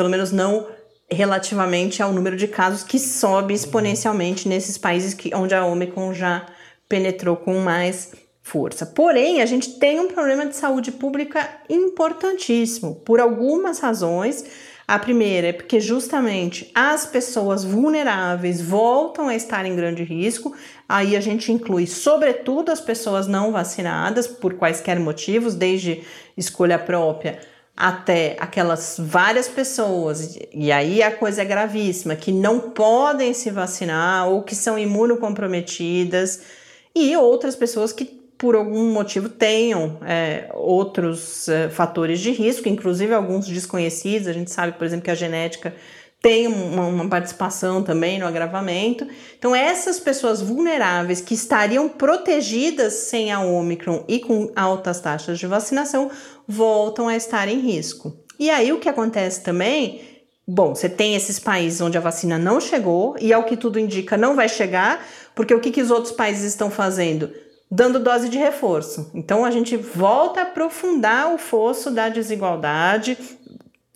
pelo 0.00 0.08
menos 0.08 0.32
não 0.32 0.66
relativamente 1.10 2.02
ao 2.02 2.10
número 2.10 2.34
de 2.34 2.48
casos 2.48 2.82
que 2.82 2.98
sobe 2.98 3.52
exponencialmente 3.52 4.48
nesses 4.48 4.78
países 4.78 5.12
que, 5.12 5.30
onde 5.34 5.54
a 5.54 5.62
Omicron 5.66 6.14
já 6.14 6.46
penetrou 6.88 7.36
com 7.36 7.58
mais 7.58 8.12
força. 8.42 8.86
Porém, 8.86 9.42
a 9.42 9.44
gente 9.44 9.78
tem 9.78 10.00
um 10.00 10.08
problema 10.08 10.46
de 10.46 10.56
saúde 10.56 10.90
pública 10.90 11.46
importantíssimo, 11.68 12.94
por 12.94 13.20
algumas 13.20 13.78
razões. 13.78 14.42
A 14.88 14.98
primeira 14.98 15.48
é 15.48 15.52
porque 15.52 15.80
justamente 15.80 16.70
as 16.74 17.04
pessoas 17.04 17.62
vulneráveis 17.62 18.62
voltam 18.62 19.28
a 19.28 19.36
estar 19.36 19.66
em 19.66 19.76
grande 19.76 20.02
risco. 20.02 20.56
Aí 20.88 21.14
a 21.14 21.20
gente 21.20 21.52
inclui, 21.52 21.86
sobretudo, 21.86 22.72
as 22.72 22.80
pessoas 22.80 23.26
não 23.26 23.52
vacinadas 23.52 24.26
por 24.26 24.54
quaisquer 24.54 24.98
motivos, 24.98 25.54
desde 25.54 26.02
escolha 26.38 26.78
própria 26.78 27.38
até 27.80 28.36
aquelas 28.38 28.96
várias 28.98 29.48
pessoas, 29.48 30.38
e 30.52 30.70
aí 30.70 31.02
a 31.02 31.10
coisa 31.10 31.40
é 31.40 31.44
gravíssima, 31.46 32.14
que 32.14 32.30
não 32.30 32.60
podem 32.60 33.32
se 33.32 33.50
vacinar 33.50 34.28
ou 34.28 34.42
que 34.42 34.54
são 34.54 34.78
imunocomprometidas, 34.78 36.42
e 36.94 37.16
outras 37.16 37.56
pessoas 37.56 37.90
que 37.90 38.04
por 38.36 38.54
algum 38.54 38.92
motivo 38.92 39.30
tenham 39.30 39.96
é, 40.06 40.50
outros 40.52 41.48
é, 41.48 41.70
fatores 41.70 42.20
de 42.20 42.30
risco, 42.32 42.68
inclusive 42.68 43.14
alguns 43.14 43.46
desconhecidos. 43.46 44.28
A 44.28 44.32
gente 44.32 44.50
sabe, 44.50 44.72
por 44.72 44.86
exemplo, 44.86 45.04
que 45.04 45.10
a 45.10 45.14
genética 45.14 45.74
tem 46.22 46.46
uma, 46.46 46.86
uma, 46.86 47.08
participação 47.08 47.82
também 47.82 48.18
no 48.18 48.26
agravamento. 48.26 49.06
Então, 49.38 49.54
essas 49.54 49.98
pessoas 49.98 50.42
vulneráveis 50.42 51.20
que 51.20 51.34
estariam 51.34 51.88
protegidas 51.88 52.92
sem 52.92 53.32
a 53.32 53.40
Omicron 53.40 54.04
e 54.06 54.18
com 54.18 54.52
altas 54.54 55.00
taxas 55.00 55.38
de 55.38 55.46
vacinação 55.46 56.10
voltam 56.46 57.08
a 57.08 57.16
estar 57.16 57.48
em 57.48 57.60
risco. 57.60 58.14
E 58.38 58.50
aí, 58.50 58.72
o 58.72 58.78
que 58.78 58.88
acontece 58.88 59.42
também? 59.42 60.02
Bom, 60.46 60.74
você 60.74 60.88
tem 60.88 61.14
esses 61.14 61.38
países 61.38 61.80
onde 61.80 61.96
a 61.96 62.00
vacina 62.02 62.38
não 62.38 62.60
chegou 62.60 63.16
e, 63.18 63.32
ao 63.32 63.44
que 63.44 63.56
tudo 63.56 63.78
indica, 63.78 64.16
não 64.16 64.36
vai 64.36 64.48
chegar, 64.48 65.06
porque 65.34 65.54
o 65.54 65.60
que, 65.60 65.70
que 65.70 65.80
os 65.80 65.90
outros 65.90 66.12
países 66.12 66.44
estão 66.44 66.70
fazendo? 66.70 67.30
Dando 67.70 68.00
dose 68.00 68.28
de 68.28 68.36
reforço. 68.36 69.10
Então, 69.14 69.44
a 69.44 69.50
gente 69.50 69.76
volta 69.76 70.40
a 70.40 70.42
aprofundar 70.42 71.32
o 71.32 71.38
fosso 71.38 71.90
da 71.90 72.08
desigualdade, 72.08 73.16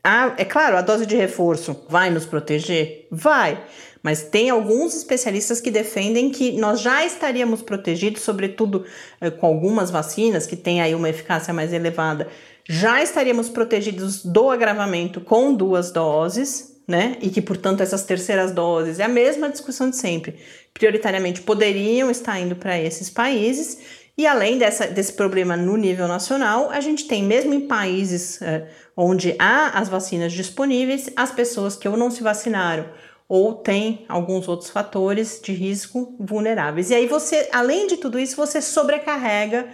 ah, 0.06 0.34
é 0.36 0.44
claro, 0.44 0.76
a 0.76 0.82
dose 0.82 1.06
de 1.06 1.16
reforço 1.16 1.74
vai 1.88 2.10
nos 2.10 2.26
proteger? 2.26 3.06
Vai. 3.10 3.64
Mas 4.02 4.22
tem 4.22 4.50
alguns 4.50 4.94
especialistas 4.94 5.62
que 5.62 5.70
defendem 5.70 6.28
que 6.28 6.52
nós 6.52 6.82
já 6.82 7.06
estaríamos 7.06 7.62
protegidos, 7.62 8.20
sobretudo 8.20 8.84
eh, 9.18 9.30
com 9.30 9.46
algumas 9.46 9.90
vacinas 9.90 10.46
que 10.46 10.56
têm 10.56 10.82
aí 10.82 10.94
uma 10.94 11.08
eficácia 11.08 11.54
mais 11.54 11.72
elevada, 11.72 12.28
já 12.68 13.02
estaríamos 13.02 13.48
protegidos 13.48 14.22
do 14.22 14.50
agravamento 14.50 15.22
com 15.22 15.54
duas 15.54 15.90
doses, 15.90 16.76
né? 16.86 17.16
E 17.22 17.30
que, 17.30 17.40
portanto, 17.40 17.80
essas 17.80 18.04
terceiras 18.04 18.52
doses 18.52 19.00
é 19.00 19.04
a 19.04 19.08
mesma 19.08 19.48
discussão 19.48 19.88
de 19.88 19.96
sempre. 19.96 20.36
Prioritariamente 20.74 21.40
poderiam 21.40 22.10
estar 22.10 22.38
indo 22.38 22.56
para 22.56 22.78
esses 22.78 23.08
países. 23.08 24.03
E 24.16 24.26
além 24.26 24.58
dessa, 24.58 24.86
desse 24.86 25.12
problema 25.12 25.56
no 25.56 25.76
nível 25.76 26.06
nacional, 26.06 26.70
a 26.70 26.80
gente 26.80 27.08
tem, 27.08 27.22
mesmo 27.22 27.52
em 27.52 27.66
países. 27.66 28.40
Eh, 28.40 28.68
onde 28.96 29.34
há 29.38 29.78
as 29.78 29.88
vacinas 29.88 30.32
disponíveis, 30.32 31.10
as 31.16 31.30
pessoas 31.30 31.76
que 31.76 31.88
ou 31.88 31.96
não 31.96 32.10
se 32.10 32.22
vacinaram 32.22 32.86
ou 33.28 33.54
têm 33.54 34.04
alguns 34.08 34.48
outros 34.48 34.70
fatores 34.70 35.40
de 35.42 35.52
risco 35.52 36.14
vulneráveis. 36.20 36.90
E 36.90 36.94
aí 36.94 37.06
você, 37.06 37.48
além 37.52 37.86
de 37.86 37.96
tudo 37.96 38.18
isso, 38.18 38.36
você 38.36 38.60
sobrecarrega 38.60 39.66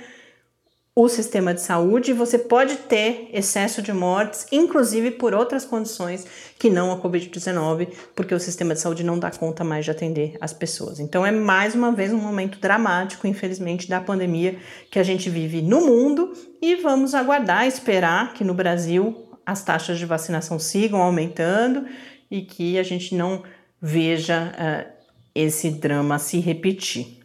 o 0.95 1.09
sistema 1.09 1.55
de 1.55 1.61
saúde 1.61 2.13
você 2.13 2.37
pode 2.37 2.77
ter 2.77 3.31
excesso 3.33 3.81
de 3.81 3.93
mortes, 3.93 4.47
inclusive 4.51 5.13
por 5.13 5.33
outras 5.33 5.65
condições 5.65 6.27
que 6.59 6.69
não 6.69 6.91
a 6.91 7.01
Covid-19, 7.01 7.89
porque 8.15 8.35
o 8.35 8.41
sistema 8.41 8.75
de 8.75 8.81
saúde 8.81 9.05
não 9.05 9.19
dá 9.19 9.31
conta 9.31 9.63
mais 9.63 9.85
de 9.85 9.93
atender 9.93 10.37
as 10.41 10.53
pessoas. 10.53 10.99
Então 10.99 11.25
é 11.25 11.31
mais 11.31 11.75
uma 11.75 11.93
vez 11.93 12.13
um 12.13 12.19
momento 12.19 12.59
dramático, 12.59 13.27
infelizmente, 13.27 13.89
da 13.89 14.01
pandemia 14.01 14.59
que 14.91 14.99
a 14.99 15.05
gente 15.05 15.31
vive 15.31 15.63
no 15.63 15.81
mundo 15.81 16.33
e 16.61 16.75
vamos 16.77 17.15
aguardar, 17.15 17.67
esperar 17.67 18.35
que 18.35 18.43
no 18.43 18.53
Brasil 18.53 19.29
as 19.47 19.63
taxas 19.63 19.99
de 19.99 20.05
vacinação 20.05 20.59
sigam 20.59 21.01
aumentando 21.01 21.87
e 22.29 22.43
que 22.43 22.79
a 22.79 22.83
gente 22.83 23.15
não 23.15 23.45
veja 23.81 24.53
uh, 24.53 24.93
esse 25.35 25.71
drama 25.71 26.19
se 26.19 26.41
repetir. 26.41 27.20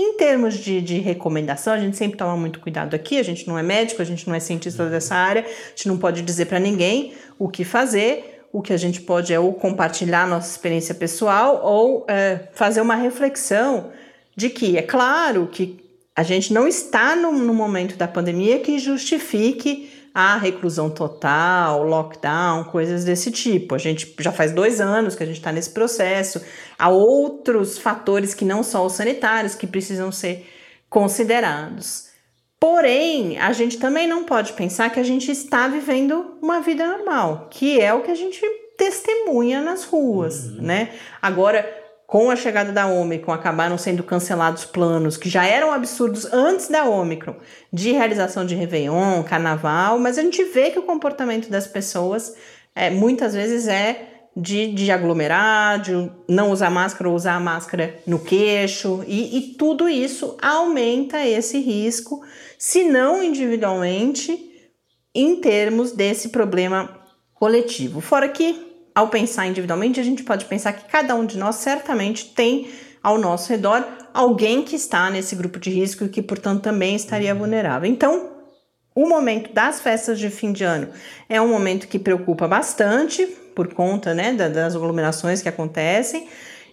Em 0.00 0.12
termos 0.12 0.54
de, 0.54 0.80
de, 0.80 1.00
recomendação, 1.00 1.72
a 1.72 1.78
gente 1.80 1.96
sempre 1.96 2.16
toma 2.16 2.36
muito 2.36 2.60
cuidado 2.60 2.94
aqui. 2.94 3.18
A 3.18 3.22
gente 3.24 3.48
não 3.48 3.58
é 3.58 3.64
médico, 3.64 4.00
a 4.00 4.04
gente 4.04 4.28
não 4.28 4.34
é 4.36 4.38
cientista 4.38 4.84
uhum. 4.84 4.90
dessa 4.90 5.16
área, 5.16 5.42
a 5.42 5.68
gente 5.70 5.88
não 5.88 5.98
pode 5.98 6.22
dizer 6.22 6.46
para 6.46 6.60
ninguém 6.60 7.14
o 7.36 7.48
que 7.48 7.64
fazer. 7.64 8.44
O 8.52 8.62
que 8.62 8.72
a 8.72 8.76
gente 8.76 9.00
pode 9.00 9.34
é 9.34 9.40
ou 9.40 9.52
compartilhar 9.52 10.24
nossa 10.28 10.52
experiência 10.52 10.94
pessoal 10.94 11.62
ou 11.64 12.06
é, 12.08 12.42
fazer 12.52 12.80
uma 12.80 12.94
reflexão 12.94 13.90
de 14.36 14.48
que 14.48 14.78
é 14.78 14.82
claro 14.82 15.48
que 15.48 15.84
a 16.14 16.22
gente 16.22 16.52
não 16.52 16.68
está 16.68 17.16
no, 17.16 17.32
no 17.32 17.52
momento 17.52 17.96
da 17.96 18.06
pandemia 18.06 18.60
que 18.60 18.78
justifique 18.78 19.90
a 20.20 20.36
reclusão 20.36 20.90
total, 20.90 21.84
lockdown, 21.84 22.64
coisas 22.64 23.04
desse 23.04 23.30
tipo. 23.30 23.76
A 23.76 23.78
gente 23.78 24.16
já 24.18 24.32
faz 24.32 24.50
dois 24.50 24.80
anos 24.80 25.14
que 25.14 25.22
a 25.22 25.26
gente 25.26 25.36
está 25.36 25.52
nesse 25.52 25.70
processo. 25.70 26.44
Há 26.76 26.88
outros 26.88 27.78
fatores 27.78 28.34
que 28.34 28.44
não 28.44 28.64
são 28.64 28.84
os 28.84 28.94
sanitários 28.94 29.54
que 29.54 29.64
precisam 29.64 30.10
ser 30.10 30.44
considerados. 30.90 32.08
Porém, 32.58 33.38
a 33.38 33.52
gente 33.52 33.78
também 33.78 34.08
não 34.08 34.24
pode 34.24 34.54
pensar 34.54 34.90
que 34.90 34.98
a 34.98 35.04
gente 35.04 35.30
está 35.30 35.68
vivendo 35.68 36.36
uma 36.42 36.60
vida 36.60 36.84
normal, 36.84 37.46
que 37.48 37.80
é 37.80 37.94
o 37.94 38.02
que 38.02 38.10
a 38.10 38.16
gente 38.16 38.40
testemunha 38.76 39.62
nas 39.62 39.84
ruas, 39.84 40.46
uhum. 40.46 40.62
né? 40.62 40.94
Agora, 41.22 41.77
com 42.08 42.30
a 42.30 42.36
chegada 42.36 42.72
da 42.72 42.86
Omicron, 42.86 43.34
acabaram 43.34 43.76
sendo 43.76 44.02
cancelados 44.02 44.64
planos 44.64 45.18
que 45.18 45.28
já 45.28 45.44
eram 45.44 45.70
absurdos 45.70 46.24
antes 46.32 46.66
da 46.68 46.88
Omicron, 46.88 47.36
de 47.70 47.92
realização 47.92 48.46
de 48.46 48.54
Réveillon, 48.54 49.22
Carnaval, 49.24 49.98
mas 49.98 50.16
a 50.16 50.22
gente 50.22 50.42
vê 50.44 50.70
que 50.70 50.78
o 50.78 50.84
comportamento 50.84 51.50
das 51.50 51.66
pessoas 51.66 52.34
é, 52.74 52.88
muitas 52.88 53.34
vezes 53.34 53.68
é 53.68 54.24
de, 54.34 54.72
de 54.72 54.90
aglomerar, 54.90 55.82
de 55.82 56.10
não 56.26 56.50
usar 56.50 56.70
máscara 56.70 57.10
ou 57.10 57.14
usar 57.14 57.34
a 57.34 57.40
máscara 57.40 57.94
no 58.06 58.18
queixo, 58.18 59.04
e, 59.06 59.36
e 59.36 59.40
tudo 59.58 59.86
isso 59.86 60.34
aumenta 60.40 61.22
esse 61.26 61.60
risco, 61.60 62.24
se 62.58 62.84
não 62.84 63.22
individualmente, 63.22 64.50
em 65.14 65.42
termos 65.42 65.92
desse 65.92 66.30
problema 66.30 66.88
coletivo. 67.34 68.00
Fora 68.00 68.30
que 68.30 68.67
ao 68.98 69.06
pensar 69.06 69.46
individualmente, 69.46 70.00
a 70.00 70.02
gente 70.02 70.24
pode 70.24 70.44
pensar 70.46 70.72
que 70.72 70.90
cada 70.90 71.14
um 71.14 71.24
de 71.24 71.38
nós 71.38 71.54
certamente 71.54 72.34
tem 72.34 72.68
ao 73.00 73.16
nosso 73.16 73.48
redor 73.48 73.86
alguém 74.12 74.64
que 74.64 74.74
está 74.74 75.08
nesse 75.08 75.36
grupo 75.36 75.60
de 75.60 75.70
risco 75.70 76.04
e 76.04 76.08
que, 76.08 76.20
portanto, 76.20 76.62
também 76.62 76.96
estaria 76.96 77.32
uhum. 77.32 77.38
vulnerável. 77.38 77.88
Então, 77.88 78.30
o 78.96 79.08
momento 79.08 79.52
das 79.52 79.80
festas 79.80 80.18
de 80.18 80.28
fim 80.30 80.52
de 80.52 80.64
ano 80.64 80.88
é 81.28 81.40
um 81.40 81.46
momento 81.46 81.86
que 81.86 81.96
preocupa 81.96 82.48
bastante 82.48 83.24
por 83.54 83.72
conta 83.72 84.12
né, 84.14 84.32
das 84.32 84.74
aglomerações 84.74 85.40
que 85.40 85.48
acontecem. 85.48 86.26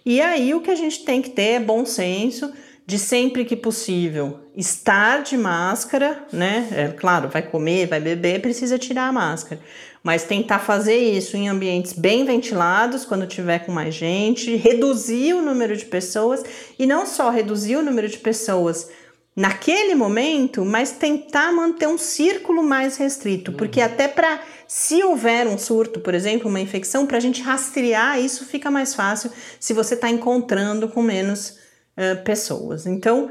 E 0.04 0.20
aí 0.20 0.52
o 0.52 0.60
que 0.60 0.72
a 0.72 0.74
gente 0.74 1.04
tem 1.04 1.22
que 1.22 1.30
ter 1.30 1.52
é 1.52 1.60
bom 1.60 1.86
senso 1.86 2.52
de 2.84 2.98
sempre 2.98 3.44
que 3.44 3.54
possível 3.54 4.40
estar 4.56 5.22
de 5.22 5.36
máscara, 5.36 6.24
né? 6.32 6.68
É, 6.72 6.88
claro, 6.88 7.28
vai 7.28 7.42
comer, 7.42 7.86
vai 7.86 8.00
beber, 8.00 8.40
precisa 8.40 8.78
tirar 8.78 9.08
a 9.08 9.12
máscara 9.12 9.60
mas 10.06 10.22
tentar 10.22 10.60
fazer 10.60 10.96
isso 10.96 11.36
em 11.36 11.48
ambientes 11.48 11.92
bem 11.92 12.24
ventilados, 12.24 13.04
quando 13.04 13.26
tiver 13.26 13.66
com 13.66 13.72
mais 13.72 13.92
gente, 13.92 14.54
reduzir 14.54 15.34
o 15.34 15.42
número 15.42 15.76
de 15.76 15.84
pessoas 15.84 16.44
e 16.78 16.86
não 16.86 17.04
só 17.04 17.28
reduzir 17.28 17.74
o 17.74 17.82
número 17.82 18.08
de 18.08 18.16
pessoas 18.18 18.88
naquele 19.34 19.96
momento, 19.96 20.64
mas 20.64 20.92
tentar 20.92 21.52
manter 21.52 21.88
um 21.88 21.98
círculo 21.98 22.62
mais 22.62 22.96
restrito, 22.96 23.52
porque 23.54 23.80
uhum. 23.80 23.86
até 23.86 24.06
para 24.06 24.40
se 24.68 25.02
houver 25.02 25.48
um 25.48 25.58
surto, 25.58 25.98
por 25.98 26.14
exemplo, 26.14 26.48
uma 26.48 26.60
infecção, 26.60 27.04
para 27.04 27.16
a 27.16 27.20
gente 27.20 27.42
rastrear 27.42 28.20
isso 28.20 28.46
fica 28.46 28.70
mais 28.70 28.94
fácil 28.94 29.32
se 29.58 29.74
você 29.74 29.94
está 29.94 30.08
encontrando 30.08 30.88
com 30.88 31.02
menos 31.02 31.58
uh, 31.96 32.22
pessoas. 32.22 32.86
Então, 32.86 33.28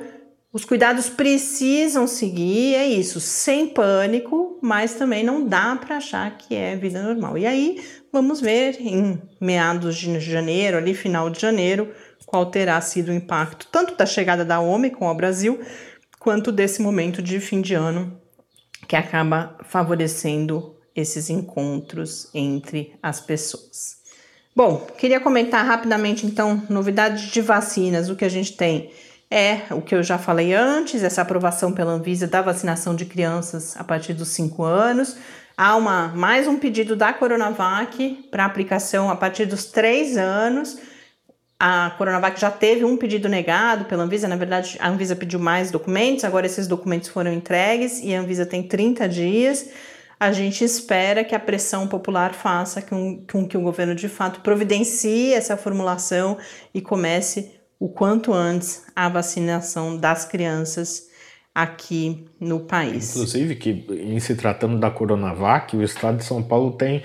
os 0.56 0.63
cuidados 0.63 1.10
precisam 1.10 2.08
seguir, 2.08 2.76
é 2.76 2.88
isso, 2.88 3.20
sem 3.20 3.68
pânico, 3.68 4.58
mas 4.62 4.94
também 4.94 5.22
não 5.22 5.46
dá 5.46 5.76
para 5.76 5.98
achar 5.98 6.38
que 6.38 6.56
é 6.56 6.78
vida 6.78 7.04
normal. 7.04 7.38
E 7.38 7.46
aí, 7.46 7.84
vamos 8.10 8.39
ver 8.39 8.78
em 8.80 9.22
meados 9.41 9.98
de 9.98 10.18
janeiro, 10.18 10.78
ali 10.78 10.94
final 10.94 11.30
de 11.30 11.41
janeiro, 11.41 11.91
qual 12.26 12.46
terá 12.46 12.80
sido 12.80 13.10
o 13.10 13.13
impacto 13.13 13.68
tanto 13.70 13.98
da 13.98 14.06
chegada 14.06 14.46
da 14.46 14.62
Omicron 14.62 15.10
ao 15.10 15.18
Brasil, 15.18 15.60
quanto 16.20 16.54
desse 16.54 16.82
momento 16.82 17.22
de 17.22 17.41
fim 17.41 17.60
de 17.60 17.74
ano 17.74 18.18
que 18.88 18.96
acaba 18.96 19.58
favorecendo 19.65 20.78
esses 20.96 21.30
encontros 21.30 22.30
entre 22.34 22.96
as 23.04 23.20
pessoas. 23.20 23.98
Bom, 24.56 24.88
queria 24.98 25.20
comentar 25.20 25.65
rapidamente 25.65 26.26
então 26.26 26.63
novidades 26.70 27.24
de 27.24 27.41
vacinas. 27.41 28.10
O 28.10 28.15
que 28.15 28.24
a 28.24 28.30
gente 28.30 28.56
tem 28.56 28.89
é 29.30 29.62
o 29.72 29.82
que 29.82 29.96
eu 29.96 30.04
já 30.04 30.18
falei 30.18 30.54
antes, 30.54 31.04
essa 31.04 31.22
aprovação 31.22 31.72
pela 31.72 31.92
Anvisa 31.92 32.28
da 32.28 32.42
vacinação 32.42 32.96
de 32.96 33.06
crianças 33.06 33.76
a 33.78 33.84
partir 33.84 34.14
dos 34.14 34.30
5 34.30 34.64
anos. 34.64 35.18
Há 35.58 35.76
uma, 35.76 36.10
mais 36.10 36.48
um 36.48 36.58
pedido 36.58 36.96
da 36.96 37.14
Coronavac 37.14 38.28
para 38.30 38.46
aplicação 38.46 39.10
a 39.10 39.16
partir 39.16 39.46
dos 39.46 39.66
3 39.66 40.18
anos. 40.18 40.78
A 41.58 41.92
Coronavac 41.98 42.40
já 42.40 42.52
teve 42.52 42.84
um 42.84 42.98
pedido 42.98 43.30
negado 43.30 43.86
pela 43.86 44.04
Anvisa, 44.04 44.28
na 44.28 44.36
verdade, 44.36 44.78
a 44.80 44.90
Anvisa 44.90 45.16
pediu 45.16 45.40
mais 45.40 45.72
documentos, 45.72 46.26
agora 46.26 46.46
esses 46.46 46.68
documentos 46.68 47.08
foram 47.10 47.32
entregues 47.32 48.02
e 48.04 48.14
a 48.14 48.20
Anvisa 48.20 48.46
tem 48.46 48.62
30 48.62 49.08
dias. 49.08 49.70
A 50.20 50.32
gente 50.32 50.64
espera 50.64 51.24
que 51.24 51.34
a 51.34 51.40
pressão 51.40 51.88
popular 51.88 52.34
faça 52.34 52.82
com, 52.82 53.26
com 53.32 53.48
que 53.48 53.58
o 53.58 53.62
governo 53.62 53.96
de 53.96 54.10
fato 54.10 54.42
providencie 54.42 55.34
essa 55.34 55.58
formulação 55.58 56.38
e 56.74 56.82
comece 56.82 57.52
o 57.80 57.90
quanto 57.90 58.34
antes 58.34 58.86
a 58.96 59.10
vacinação 59.10 59.98
das 59.98 60.26
crianças 60.26 61.10
aqui 61.54 62.26
no 62.40 62.60
país. 62.60 63.12
Inclusive 63.12 63.56
que 63.56 63.86
em 63.90 64.20
se 64.20 64.36
tratando 64.36 64.78
da 64.78 64.92
Coronavac, 64.92 65.76
o 65.76 65.84
estado 65.84 66.18
de 66.18 66.26
São 66.26 66.44
Paulo 66.44 66.72
tem 66.72 67.02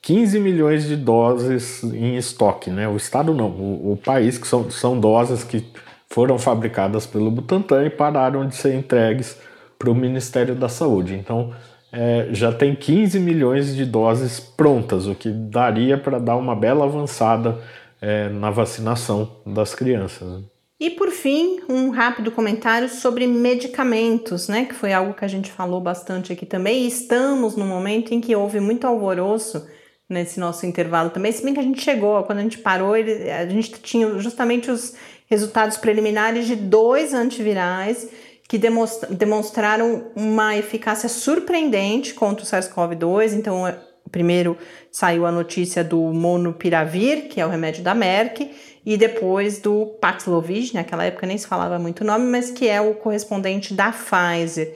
15 0.00 0.40
milhões 0.40 0.84
de 0.84 0.96
doses 0.96 1.82
em 1.84 2.16
estoque, 2.16 2.70
né? 2.70 2.88
O 2.88 2.96
estado 2.96 3.34
não, 3.34 3.50
o, 3.50 3.92
o 3.92 3.96
país 3.96 4.38
que 4.38 4.46
são, 4.46 4.70
são 4.70 4.98
doses 4.98 5.44
que 5.44 5.64
foram 6.08 6.38
fabricadas 6.38 7.06
pelo 7.06 7.30
Butantan 7.30 7.84
e 7.84 7.90
pararam 7.90 8.46
de 8.46 8.54
ser 8.54 8.74
entregues 8.74 9.38
para 9.78 9.90
o 9.90 9.94
Ministério 9.94 10.54
da 10.54 10.68
Saúde. 10.68 11.14
Então 11.14 11.52
é, 11.92 12.28
já 12.32 12.50
tem 12.50 12.74
15 12.74 13.20
milhões 13.20 13.74
de 13.74 13.84
doses 13.84 14.40
prontas, 14.40 15.06
o 15.06 15.14
que 15.14 15.28
daria 15.30 15.98
para 15.98 16.18
dar 16.18 16.36
uma 16.36 16.56
bela 16.56 16.84
avançada 16.84 17.60
é, 18.02 18.28
na 18.28 18.50
vacinação 18.50 19.40
das 19.46 19.74
crianças. 19.74 20.28
Né? 20.28 20.42
E 20.80 20.90
por 20.90 21.10
fim, 21.10 21.60
um 21.68 21.90
rápido 21.90 22.32
comentário 22.32 22.88
sobre 22.88 23.24
medicamentos, 23.24 24.48
né? 24.48 24.64
Que 24.64 24.74
foi 24.74 24.92
algo 24.92 25.14
que 25.14 25.24
a 25.24 25.28
gente 25.28 25.52
falou 25.52 25.80
bastante 25.80 26.32
aqui 26.32 26.44
também. 26.44 26.82
E 26.82 26.88
estamos 26.88 27.54
no 27.54 27.64
momento 27.64 28.12
em 28.12 28.20
que 28.20 28.34
houve 28.34 28.58
muito 28.58 28.84
alvoroço 28.84 29.64
nesse 30.10 30.40
nosso 30.40 30.66
intervalo 30.66 31.10
também. 31.10 31.30
Se 31.30 31.44
bem 31.44 31.54
que 31.54 31.60
a 31.60 31.62
gente 31.62 31.80
chegou, 31.80 32.24
quando 32.24 32.38
a 32.38 32.42
gente 32.42 32.58
parou, 32.58 32.96
ele, 32.96 33.30
a 33.30 33.46
gente 33.46 33.70
tinha 33.80 34.18
justamente 34.18 34.72
os 34.72 34.94
resultados 35.26 35.76
preliminares 35.76 36.48
de 36.48 36.56
dois 36.56 37.14
antivirais 37.14 38.08
que 38.48 38.58
demonstraram 38.58 40.10
uma 40.16 40.56
eficácia 40.56 41.08
surpreendente 41.08 42.12
contra 42.12 42.44
o 42.44 42.46
SARS-CoV-2. 42.46 43.34
Então, 43.34 43.64
primeiro 44.12 44.56
saiu 44.90 45.26
a 45.26 45.32
notícia 45.32 45.82
do 45.82 45.98
Monopiravir, 45.98 47.28
que 47.28 47.40
é 47.40 47.46
o 47.46 47.48
remédio 47.48 47.82
da 47.82 47.94
Merck, 47.94 48.48
e 48.84 48.96
depois 48.96 49.58
do 49.58 49.86
Paxlovid, 50.00 50.74
naquela 50.74 51.04
época 51.04 51.26
nem 51.26 51.38
se 51.38 51.46
falava 51.46 51.78
muito 51.78 52.02
o 52.02 52.06
nome, 52.06 52.26
mas 52.26 52.50
que 52.50 52.68
é 52.68 52.80
o 52.80 52.94
correspondente 52.94 53.74
da 53.74 53.90
Pfizer. 53.92 54.74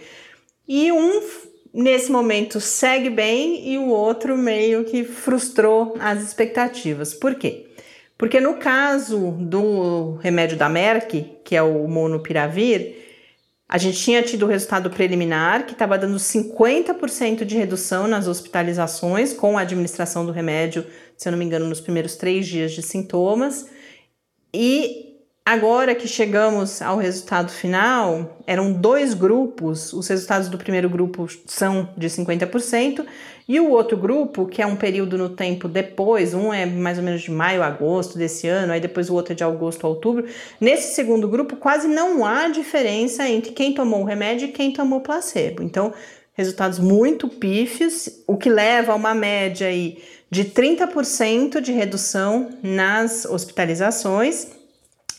E 0.66 0.90
um 0.90 1.20
nesse 1.74 2.10
momento 2.10 2.58
segue 2.58 3.10
bem 3.10 3.68
e 3.68 3.76
o 3.76 3.88
outro 3.88 4.36
meio 4.36 4.84
que 4.84 5.04
frustrou 5.04 5.94
as 6.00 6.22
expectativas. 6.22 7.12
Por 7.12 7.34
quê? 7.34 7.66
Porque 8.16 8.40
no 8.40 8.54
caso 8.54 9.32
do 9.32 10.14
remédio 10.22 10.56
da 10.56 10.70
Merck, 10.70 11.36
que 11.44 11.54
é 11.54 11.62
o 11.62 11.86
Monopiravir, 11.86 13.05
a 13.68 13.78
gente 13.78 13.98
tinha 13.98 14.22
tido 14.22 14.44
o 14.44 14.48
resultado 14.48 14.88
preliminar 14.90 15.66
que 15.66 15.72
estava 15.72 15.98
dando 15.98 16.16
50% 16.16 17.44
de 17.44 17.56
redução 17.56 18.06
nas 18.06 18.28
hospitalizações 18.28 19.32
com 19.32 19.58
a 19.58 19.62
administração 19.62 20.24
do 20.24 20.30
remédio, 20.30 20.86
se 21.16 21.28
eu 21.28 21.32
não 21.32 21.38
me 21.38 21.44
engano, 21.44 21.66
nos 21.66 21.80
primeiros 21.80 22.14
três 22.14 22.46
dias 22.46 22.72
de 22.72 22.82
sintomas. 22.82 23.66
E 24.54 25.16
agora 25.44 25.96
que 25.96 26.06
chegamos 26.06 26.80
ao 26.80 26.96
resultado 26.96 27.50
final, 27.50 28.38
eram 28.46 28.72
dois 28.72 29.14
grupos. 29.14 29.92
Os 29.92 30.06
resultados 30.06 30.48
do 30.48 30.58
primeiro 30.58 30.88
grupo 30.88 31.26
são 31.46 31.92
de 31.96 32.06
50%, 32.08 33.04
e 33.48 33.60
o 33.60 33.70
outro 33.70 33.96
grupo, 33.96 34.46
que 34.46 34.60
é 34.60 34.66
um 34.66 34.74
período 34.74 35.16
no 35.16 35.28
tempo 35.28 35.68
depois, 35.68 36.34
um 36.34 36.52
é 36.52 36.66
mais 36.66 36.98
ou 36.98 37.04
menos 37.04 37.22
de 37.22 37.30
maio 37.30 37.62
a 37.62 37.66
agosto 37.66 38.18
desse 38.18 38.48
ano, 38.48 38.72
aí 38.72 38.80
depois 38.80 39.08
o 39.08 39.14
outro 39.14 39.32
é 39.32 39.36
de 39.36 39.44
agosto 39.44 39.86
a 39.86 39.88
outubro. 39.88 40.26
Nesse 40.60 40.94
segundo 40.94 41.28
grupo, 41.28 41.54
quase 41.54 41.86
não 41.86 42.24
há 42.24 42.48
diferença 42.48 43.28
entre 43.28 43.52
quem 43.52 43.72
tomou 43.72 44.00
o 44.00 44.04
remédio 44.04 44.48
e 44.48 44.52
quem 44.52 44.72
tomou 44.72 45.00
placebo. 45.00 45.62
Então, 45.62 45.94
resultados 46.32 46.80
muito 46.80 47.28
pífios, 47.28 48.08
o 48.26 48.36
que 48.36 48.50
leva 48.50 48.92
a 48.92 48.96
uma 48.96 49.14
média 49.14 49.68
aí 49.68 50.02
de 50.28 50.46
30% 50.46 51.60
de 51.60 51.70
redução 51.70 52.50
nas 52.60 53.24
hospitalizações. 53.24 54.48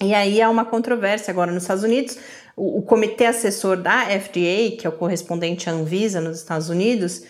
E 0.01 0.13
aí 0.13 0.41
há 0.41 0.49
uma 0.49 0.65
controvérsia 0.65 1.31
agora 1.31 1.51
nos 1.51 1.63
Estados 1.63 1.83
Unidos. 1.83 2.17
O, 2.57 2.79
o 2.79 2.81
comitê 2.81 3.25
assessor 3.25 3.77
da 3.77 4.01
FDA, 4.01 4.75
que 4.77 4.81
é 4.83 4.89
o 4.89 4.91
correspondente 4.91 5.69
à 5.69 5.73
Anvisa 5.73 6.19
nos 6.19 6.39
Estados 6.39 6.69
Unidos, 6.69 7.23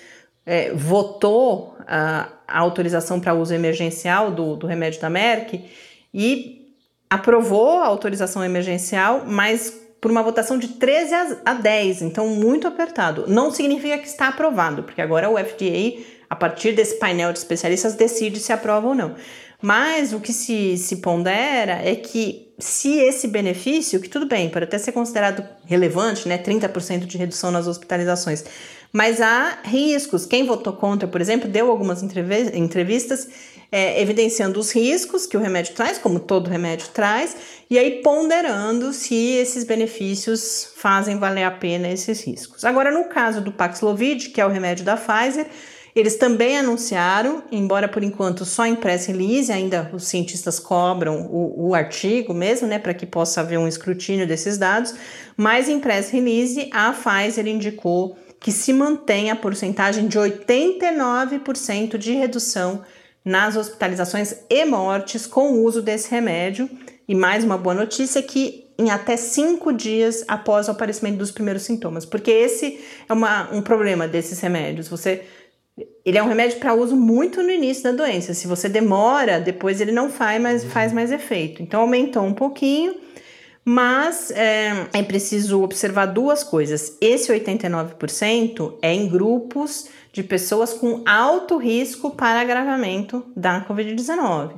é, 0.48 0.72
votou 0.74 1.78
a, 1.86 2.30
a 2.48 2.60
autorização 2.60 3.20
para 3.20 3.34
uso 3.34 3.54
emergencial 3.54 4.32
do, 4.32 4.56
do 4.56 4.66
remédio 4.66 5.02
da 5.02 5.10
Merck 5.10 5.66
e 6.14 6.74
aprovou 7.10 7.82
a 7.82 7.86
autorização 7.86 8.44
emergencial, 8.44 9.26
mas 9.28 9.74
por 10.00 10.10
uma 10.10 10.24
votação 10.24 10.58
de 10.58 10.70
13 10.70 11.40
a 11.44 11.54
10, 11.54 12.02
então 12.02 12.30
muito 12.30 12.66
apertado. 12.66 13.26
Não 13.28 13.52
significa 13.52 13.98
que 13.98 14.08
está 14.08 14.30
aprovado, 14.30 14.84
porque 14.84 15.02
agora 15.02 15.30
o 15.30 15.38
FDA, 15.38 16.02
a 16.30 16.36
partir 16.36 16.72
desse 16.72 16.98
painel 16.98 17.34
de 17.34 17.40
especialistas, 17.40 17.96
decide 17.96 18.40
se 18.40 18.54
aprova 18.54 18.88
ou 18.88 18.96
não. 18.96 19.16
Mas 19.62 20.14
o 20.14 20.20
que 20.20 20.32
se, 20.32 20.78
se 20.78 20.98
pondera 20.98 21.82
é 21.84 21.96
que 21.96 22.54
se 22.60 23.00
esse 23.00 23.28
benefício, 23.28 24.00
que 24.00 24.10
tudo 24.10 24.28
bem, 24.28 24.50
pode 24.50 24.66
até 24.66 24.78
ser 24.78 24.92
considerado 24.92 25.44
relevante, 25.66 26.28
né, 26.28 26.38
30% 26.38 27.06
de 27.06 27.18
redução 27.18 27.52
nas 27.52 27.68
hospitalizações, 27.68 28.44
mas 28.92 29.22
há 29.22 29.60
riscos. 29.64 30.26
Quem 30.26 30.46
votou 30.46 30.74
contra, 30.74 31.08
por 31.08 31.22
exemplo, 31.22 31.50
deu 31.50 31.70
algumas 31.70 32.02
entrevistas 32.02 33.28
é, 33.72 34.02
evidenciando 34.02 34.60
os 34.60 34.72
riscos 34.72 35.26
que 35.26 35.36
o 35.36 35.40
remédio 35.40 35.74
traz, 35.74 35.98
como 35.98 36.20
todo 36.20 36.50
remédio 36.50 36.88
traz, 36.94 37.36
e 37.70 37.78
aí 37.78 38.02
ponderando 38.02 38.94
se 38.94 39.16
esses 39.16 39.64
benefícios 39.64 40.72
fazem 40.78 41.18
valer 41.18 41.44
a 41.44 41.52
pena 41.52 41.90
esses 41.90 42.22
riscos. 42.24 42.64
Agora, 42.64 42.92
no 42.92 43.06
caso 43.06 43.42
do 43.42 43.52
Paxlovid, 43.52 44.30
que 44.30 44.40
é 44.40 44.46
o 44.46 44.50
remédio 44.50 44.86
da 44.86 44.96
Pfizer, 44.96 45.48
eles 46.00 46.16
também 46.16 46.58
anunciaram, 46.58 47.44
embora 47.52 47.88
por 47.88 48.04
enquanto 48.04 48.46
só 48.46 48.66
em 48.66 48.76
press 48.76 49.08
release, 49.08 49.52
ainda 49.52 49.90
os 49.92 50.06
cientistas 50.08 50.60
cobram 50.60 51.28
o, 51.32 51.70
o 51.70 51.76
artigo 51.76 52.36
mesmo, 52.36 52.68
né, 52.68 52.78
para 52.78 52.94
que 52.94 53.06
possa 53.06 53.42
haver 53.42 53.58
um 53.58 53.68
escrutínio 53.68 54.28
desses 54.28 54.60
dados, 54.60 54.94
mas 55.36 55.68
em 55.68 55.80
press 55.80 56.12
release 56.12 56.70
a 56.72 56.94
Pfizer 56.94 57.48
indicou 57.48 58.16
que 58.40 58.52
se 58.52 58.72
mantém 58.72 59.32
a 59.32 59.36
porcentagem 59.36 60.08
de 60.08 60.18
89% 60.18 61.98
de 61.98 62.14
redução 62.14 62.84
nas 63.24 63.56
hospitalizações 63.56 64.36
e 64.50 64.66
mortes 64.66 65.28
com 65.28 65.52
o 65.52 65.64
uso 65.64 65.82
desse 65.82 66.10
remédio. 66.10 66.70
E 67.08 67.16
mais 67.16 67.44
uma 67.44 67.58
boa 67.58 67.76
notícia 67.76 68.22
que 68.22 68.66
em 68.78 68.92
até 68.92 69.18
cinco 69.18 69.74
dias 69.74 70.24
após 70.28 70.68
o 70.68 70.72
aparecimento 70.72 71.18
dos 71.18 71.32
primeiros 71.32 71.64
sintomas, 71.64 72.06
porque 72.06 72.30
esse 72.30 72.80
é 73.10 73.14
uma, 73.14 73.52
um 73.52 73.62
problema 73.62 74.08
desses 74.08 74.40
remédios. 74.40 74.88
Você 74.88 75.24
ele 76.04 76.18
é 76.18 76.24
um 76.24 76.28
remédio 76.28 76.58
para 76.60 76.74
uso 76.74 76.96
muito 76.96 77.44
no 77.44 77.52
início 77.52 77.84
da 77.84 77.92
doença. 77.92 78.34
Se 78.34 78.48
você 78.48 78.68
demora, 78.68 79.40
depois 79.40 79.80
ele 79.80 79.92
não 79.92 80.10
faz 80.10 80.42
mais, 80.42 80.64
faz 80.64 80.92
mais 80.92 81.12
efeito. 81.12 81.62
Então 81.62 81.82
aumentou 81.82 82.24
um 82.24 82.34
pouquinho 82.34 82.96
mas 83.70 84.32
é, 84.32 84.88
é 84.94 85.04
preciso 85.04 85.62
observar 85.62 86.06
duas 86.06 86.42
coisas. 86.42 86.96
Esse 87.02 87.34
89% 87.34 88.78
é 88.82 88.94
em 88.94 89.10
grupos 89.10 89.90
de 90.14 90.24
pessoas 90.24 90.72
com 90.72 91.04
alto 91.06 91.58
risco 91.58 92.12
para 92.12 92.40
agravamento 92.40 93.26
da 93.36 93.66
Covid-19. 93.68 94.54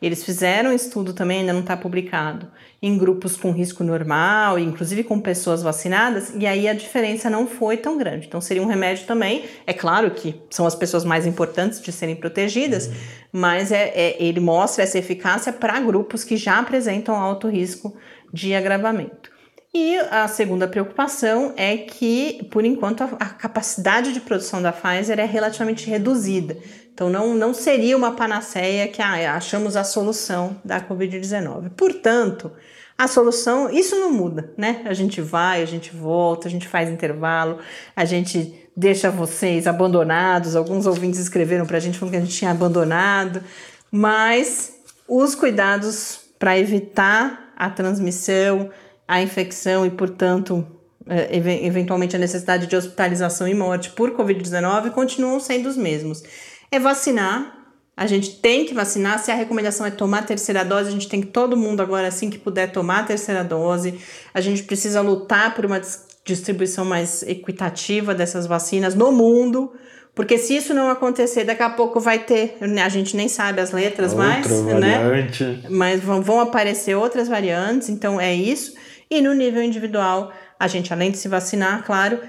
Eles 0.00 0.24
fizeram 0.24 0.70
um 0.70 0.72
estudo 0.72 1.12
também, 1.12 1.40
ainda 1.40 1.52
não 1.52 1.60
está 1.60 1.76
publicado, 1.76 2.48
em 2.80 2.96
grupos 2.96 3.36
com 3.36 3.52
risco 3.52 3.84
normal, 3.84 4.58
inclusive 4.58 5.04
com 5.04 5.20
pessoas 5.20 5.62
vacinadas, 5.62 6.32
e 6.34 6.46
aí 6.46 6.66
a 6.66 6.72
diferença 6.72 7.28
não 7.28 7.46
foi 7.46 7.76
tão 7.76 7.98
grande. 7.98 8.26
Então 8.26 8.40
seria 8.40 8.62
um 8.62 8.66
remédio 8.66 9.06
também. 9.06 9.44
É 9.66 9.74
claro 9.74 10.10
que 10.10 10.40
são 10.48 10.66
as 10.66 10.74
pessoas 10.74 11.04
mais 11.04 11.26
importantes 11.26 11.82
de 11.82 11.92
serem 11.92 12.16
protegidas, 12.16 12.86
uhum. 12.86 12.94
mas 13.30 13.70
é, 13.70 13.92
é, 13.94 14.16
ele 14.22 14.40
mostra 14.40 14.84
essa 14.84 14.98
eficácia 14.98 15.52
para 15.52 15.78
grupos 15.80 16.24
que 16.24 16.38
já 16.38 16.58
apresentam 16.58 17.14
alto 17.14 17.46
risco 17.46 17.94
de 18.34 18.52
agravamento. 18.52 19.32
E 19.72 19.96
a 20.10 20.26
segunda 20.28 20.68
preocupação 20.68 21.52
é 21.56 21.76
que, 21.76 22.46
por 22.50 22.64
enquanto, 22.64 23.02
a, 23.02 23.06
a 23.18 23.28
capacidade 23.28 24.12
de 24.12 24.20
produção 24.20 24.60
da 24.60 24.72
Pfizer 24.72 25.18
é 25.18 25.24
relativamente 25.24 25.88
reduzida. 25.88 26.56
Então, 26.92 27.08
não, 27.08 27.34
não 27.34 27.54
seria 27.54 27.96
uma 27.96 28.12
panaceia 28.12 28.88
que 28.88 29.00
ah, 29.00 29.34
achamos 29.34 29.76
a 29.76 29.82
solução 29.82 30.56
da 30.64 30.80
Covid-19. 30.80 31.70
Portanto, 31.76 32.52
a 32.96 33.08
solução, 33.08 33.68
isso 33.70 33.96
não 33.96 34.12
muda, 34.12 34.52
né? 34.56 34.82
A 34.84 34.94
gente 34.94 35.20
vai, 35.20 35.62
a 35.62 35.66
gente 35.66 35.94
volta, 35.94 36.46
a 36.46 36.50
gente 36.50 36.68
faz 36.68 36.88
intervalo, 36.88 37.58
a 37.96 38.04
gente 38.04 38.68
deixa 38.76 39.10
vocês 39.10 39.66
abandonados. 39.66 40.54
Alguns 40.54 40.86
ouvintes 40.86 41.18
escreveram 41.18 41.66
para 41.66 41.78
a 41.78 41.80
gente 41.80 41.98
falando 41.98 42.12
que 42.12 42.18
a 42.18 42.24
gente 42.24 42.36
tinha 42.36 42.52
abandonado, 42.52 43.42
mas 43.90 44.74
os 45.08 45.34
cuidados 45.34 46.23
para 46.44 46.58
evitar 46.58 47.54
a 47.56 47.70
transmissão, 47.70 48.68
a 49.08 49.22
infecção 49.22 49.86
e, 49.86 49.90
portanto, 49.90 50.66
é, 51.06 51.34
eventualmente 51.34 52.14
a 52.14 52.18
necessidade 52.18 52.66
de 52.66 52.76
hospitalização 52.76 53.48
e 53.48 53.54
morte 53.54 53.88
por 53.92 54.10
Covid-19 54.10 54.90
continuam 54.90 55.40
sendo 55.40 55.70
os 55.70 55.76
mesmos. 55.78 56.22
É 56.70 56.78
vacinar. 56.78 57.64
A 57.96 58.06
gente 58.06 58.42
tem 58.42 58.66
que 58.66 58.74
vacinar. 58.74 59.20
Se 59.20 59.30
a 59.30 59.34
recomendação 59.34 59.86
é 59.86 59.90
tomar 59.90 60.18
a 60.18 60.22
terceira 60.22 60.62
dose, 60.62 60.90
a 60.90 60.92
gente 60.92 61.08
tem 61.08 61.22
que 61.22 61.28
todo 61.28 61.56
mundo 61.56 61.80
agora, 61.80 62.08
assim 62.08 62.28
que 62.28 62.38
puder, 62.38 62.70
tomar 62.70 62.98
a 62.98 63.04
terceira 63.04 63.42
dose. 63.42 63.98
A 64.34 64.40
gente 64.42 64.64
precisa 64.64 65.00
lutar 65.00 65.54
por 65.54 65.64
uma 65.64 65.80
distribuição 66.26 66.84
mais 66.84 67.22
equitativa 67.22 68.14
dessas 68.14 68.46
vacinas 68.46 68.94
no 68.94 69.10
mundo. 69.10 69.72
Porque 70.14 70.38
se 70.38 70.56
isso 70.56 70.72
não 70.72 70.88
acontecer, 70.88 71.44
daqui 71.44 71.62
a 71.62 71.70
pouco 71.70 71.98
vai 71.98 72.20
ter, 72.20 72.56
a 72.60 72.88
gente 72.88 73.16
nem 73.16 73.28
sabe 73.28 73.60
as 73.60 73.72
letras 73.72 74.12
Outra 74.12 74.28
mais, 74.28 74.62
né? 74.62 74.98
variante. 74.98 75.44
né? 75.44 75.62
Mas 75.68 76.00
vão, 76.00 76.22
vão 76.22 76.40
aparecer 76.40 76.94
outras 76.94 77.26
variantes, 77.26 77.88
então 77.88 78.20
é 78.20 78.32
isso. 78.32 78.74
E 79.10 79.20
no 79.20 79.34
nível 79.34 79.62
individual, 79.62 80.32
a 80.58 80.68
gente, 80.68 80.92
além 80.92 81.10
de 81.10 81.18
se 81.18 81.26
vacinar, 81.26 81.84
claro, 81.84 82.20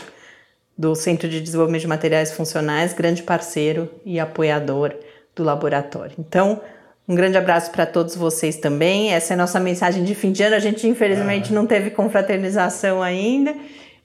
do 0.77 0.93
Centro 0.95 1.27
de 1.29 1.39
Desenvolvimento 1.39 1.81
de 1.81 1.87
Materiais 1.87 2.31
Funcionais, 2.31 2.93
grande 2.93 3.23
parceiro 3.23 3.89
e 4.05 4.19
apoiador 4.19 4.93
do 5.35 5.43
laboratório. 5.43 6.15
Então, 6.19 6.61
um 7.07 7.13
grande 7.13 7.37
abraço 7.37 7.71
para 7.71 7.85
todos 7.85 8.15
vocês 8.15 8.57
também. 8.57 9.13
Essa 9.13 9.33
é 9.33 9.35
a 9.35 9.37
nossa 9.37 9.59
mensagem 9.59 10.03
de 10.03 10.15
fim 10.15 10.31
de 10.31 10.43
ano. 10.43 10.55
A 10.55 10.59
gente, 10.59 10.87
infelizmente, 10.87 11.53
não 11.53 11.65
teve 11.65 11.91
confraternização 11.91 13.01
ainda, 13.01 13.55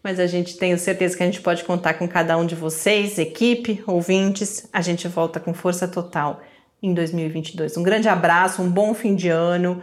mas 0.03 0.21
a 0.21 0.27
gente 0.27 0.57
tem 0.57 0.77
certeza 0.77 1.16
que 1.16 1.23
a 1.23 1.27
gente 1.27 1.41
pode 1.41 1.64
contar 1.64 1.95
com 1.95 2.07
cada 2.07 2.37
um 2.37 2.45
de 2.45 2.55
vocês, 2.55 3.18
equipe, 3.18 3.83
ouvintes. 3.87 4.68
A 4.73 4.81
gente 4.81 5.09
volta 5.09 5.41
com 5.41 5.55
força 5.55 5.89
total 5.89 6.41
em 6.83 6.95
2022. 6.95 7.77
Um 7.77 7.83
grande 7.83 8.09
abraço, 8.09 8.62
um 8.62 8.71
bom 8.71 8.95
fim 8.95 9.14
de 9.14 9.29
ano. 9.29 9.81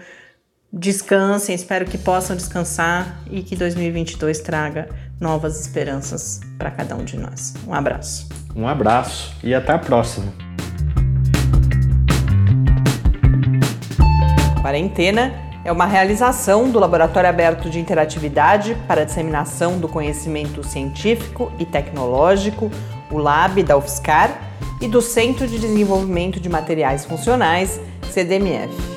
Descansem, 0.71 1.55
espero 1.55 1.85
que 1.85 1.97
possam 1.97 2.35
descansar 2.35 3.21
e 3.31 3.41
que 3.41 3.55
2022 3.55 4.41
traga 4.41 4.89
novas 5.19 5.61
esperanças 5.61 6.41
para 6.57 6.69
cada 6.69 6.93
um 6.95 7.05
de 7.05 7.17
nós. 7.17 7.53
Um 7.65 7.73
abraço. 7.73 8.27
Um 8.53 8.67
abraço 8.67 9.33
e 9.41 9.53
até 9.53 9.71
a 9.71 9.79
próxima. 9.79 10.33
Quarentena 14.61 15.33
é 15.63 15.71
uma 15.71 15.85
realização 15.85 16.69
do 16.69 16.79
Laboratório 16.79 17.29
Aberto 17.29 17.69
de 17.69 17.79
Interatividade 17.79 18.75
para 18.89 19.01
a 19.01 19.05
Disseminação 19.05 19.79
do 19.79 19.87
Conhecimento 19.87 20.65
Científico 20.65 21.49
e 21.57 21.65
Tecnológico, 21.65 22.69
o 23.09 23.17
LAB 23.17 23.63
da 23.63 23.77
UFSCar, 23.77 24.37
e 24.81 24.87
do 24.87 25.01
Centro 25.01 25.47
de 25.47 25.59
Desenvolvimento 25.59 26.41
de 26.41 26.49
Materiais 26.49 27.05
Funcionais, 27.05 27.79
CDMF. 28.11 28.96